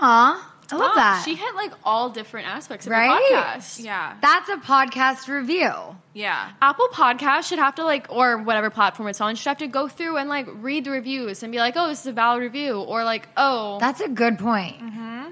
[0.00, 1.22] Aw, I love Oh, that.
[1.24, 3.08] She hit like all different aspects of Right?
[3.30, 3.84] the podcast.
[3.84, 4.14] Yeah.
[4.20, 5.72] That's a podcast review.
[6.12, 6.50] Yeah.
[6.60, 9.88] Apple Podcast should have to like, or whatever platform it's on, should have to go
[9.88, 12.80] through and like read the reviews and be like, oh, this is a valid review,
[12.80, 14.76] or like, oh, That's a good point.
[14.78, 15.28] Mm-hmm.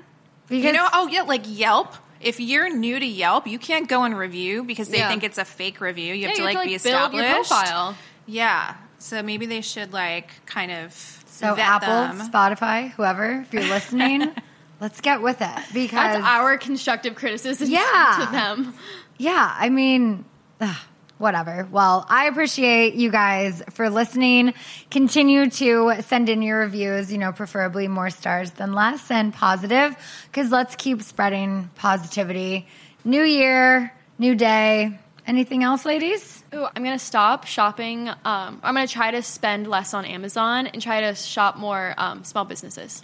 [0.48, 1.94] Because You know, oh yeah, like Yelp.
[2.20, 5.08] If you're new to Yelp, you can't go and review because they Yeah.
[5.08, 6.14] think it's a fake review.
[6.14, 7.24] You Yeah, have to you like, have to, be like, build established.
[7.28, 7.96] your profile.
[8.26, 8.74] Yeah.
[8.98, 10.92] So maybe they should like kind of
[11.26, 12.28] So vet Apple, them.
[12.30, 14.32] Spotify, whoever, if you're listening,
[14.80, 18.24] let's get with it because That's our constructive criticism Yeah.
[18.26, 18.74] to them.
[19.18, 20.24] Yeah, I mean,
[20.60, 20.76] ugh,
[21.18, 21.66] whatever.
[21.70, 24.54] Well, I appreciate you guys for listening.
[24.90, 29.96] Continue to send in your reviews, you know, preferably more stars than less and positive,
[30.26, 32.68] because let's keep spreading positivity.
[33.04, 34.98] New year, new day.
[35.26, 36.42] Anything else, ladies?
[36.54, 38.08] Ooh, I'm gonna stop shopping.
[38.08, 42.24] Um, I'm gonna try to spend less on Amazon and try to shop more um,
[42.24, 43.02] small businesses.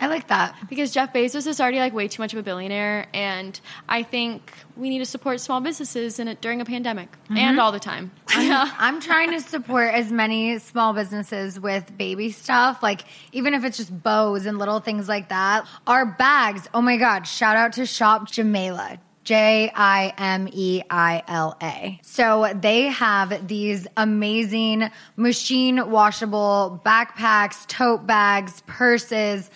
[0.00, 0.56] I like that.
[0.68, 4.52] Because Jeff Bezos is already like way too much of a billionaire, and I think
[4.76, 7.36] we need to support small businesses in it during a pandemic mm-hmm.
[7.36, 8.10] and all the time.
[8.28, 13.76] I'm trying to support as many small businesses with baby stuff, like even if it's
[13.76, 15.66] just bows and little things like that.
[15.86, 18.98] Our bags, oh my God, shout out to Shop Jamela.
[19.24, 22.00] J I M E I L A.
[22.02, 29.50] So they have these amazing machine washable backpacks, tote bags, purses,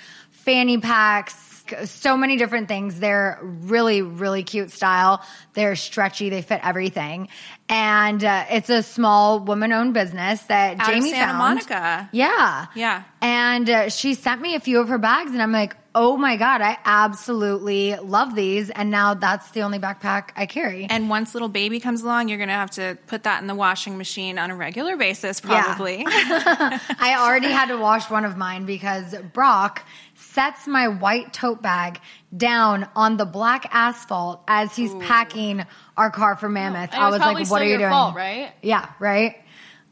[0.44, 1.34] fanny packs,
[1.86, 3.00] so many different things.
[3.00, 5.22] They're really, really cute style.
[5.54, 6.28] They're stretchy.
[6.28, 7.28] They fit everything.
[7.70, 11.38] And uh, it's a small woman owned business that Out of Jamie Santa found.
[11.38, 12.10] Monica.
[12.12, 12.66] Yeah.
[12.74, 13.04] Yeah.
[13.22, 16.36] And uh, she sent me a few of her bags, and I'm like, oh my
[16.36, 18.68] God, I absolutely love these.
[18.68, 20.86] And now that's the only backpack I carry.
[20.90, 23.54] And once little baby comes along, you're going to have to put that in the
[23.54, 25.62] washing machine on a regular basis, Yeah.
[25.62, 26.04] probably.
[26.06, 29.86] I already had to wash one of mine because Brock
[30.34, 32.00] sets my white tote bag
[32.36, 35.64] down on the black asphalt as he's packing
[35.96, 36.92] our car for Mammoth.
[36.92, 38.52] I was like, "What are you doing?" fault, right?
[38.62, 39.36] Yeah, right.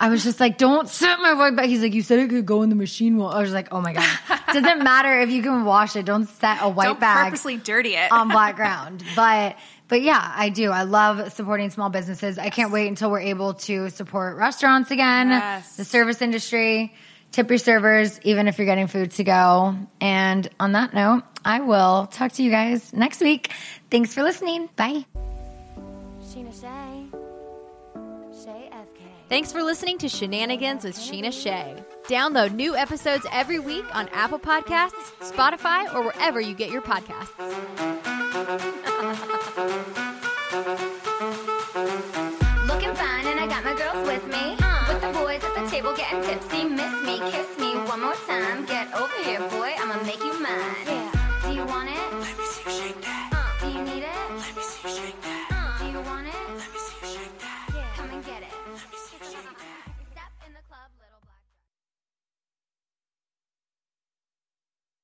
[0.00, 2.44] I was just like, "Don't set my white bag." He's like, "You said it could
[2.44, 4.08] go in the machine." Well, I was like, "Oh my god,
[4.52, 6.04] doesn't matter if you can wash it.
[6.04, 8.10] Don't set a white Don't bag purposely dirty it.
[8.10, 10.70] on black ground." But but yeah, I do.
[10.72, 12.36] I love supporting small businesses.
[12.38, 15.76] I can't wait until we're able to support restaurants again, Yes.
[15.76, 16.92] the service industry.
[17.32, 19.74] Tip your servers, even if you're getting food to go.
[20.02, 23.50] And on that note, I will talk to you guys next week.
[23.90, 24.68] Thanks for listening.
[24.76, 25.06] Bye.
[26.22, 27.06] Scheana Shay.
[28.44, 29.00] Shay FK.
[29.30, 31.74] Thanks for listening to Scheananigans with Scheana Shay.
[32.06, 37.30] Download new episodes every week on Apple Podcasts, Spotify, or wherever you get your podcasts.
[42.68, 44.71] Looking fine, and I got my girls with me.
[45.02, 46.62] The boys at the table getting tipsy.
[46.62, 48.64] Miss me, kiss me one more time.
[48.66, 49.72] Get over here, boy.
[49.76, 50.86] I'ma make you mine.
[50.86, 51.40] Yeah.
[51.42, 51.96] Do you want it?
[52.20, 52.61] Let me see you shake that.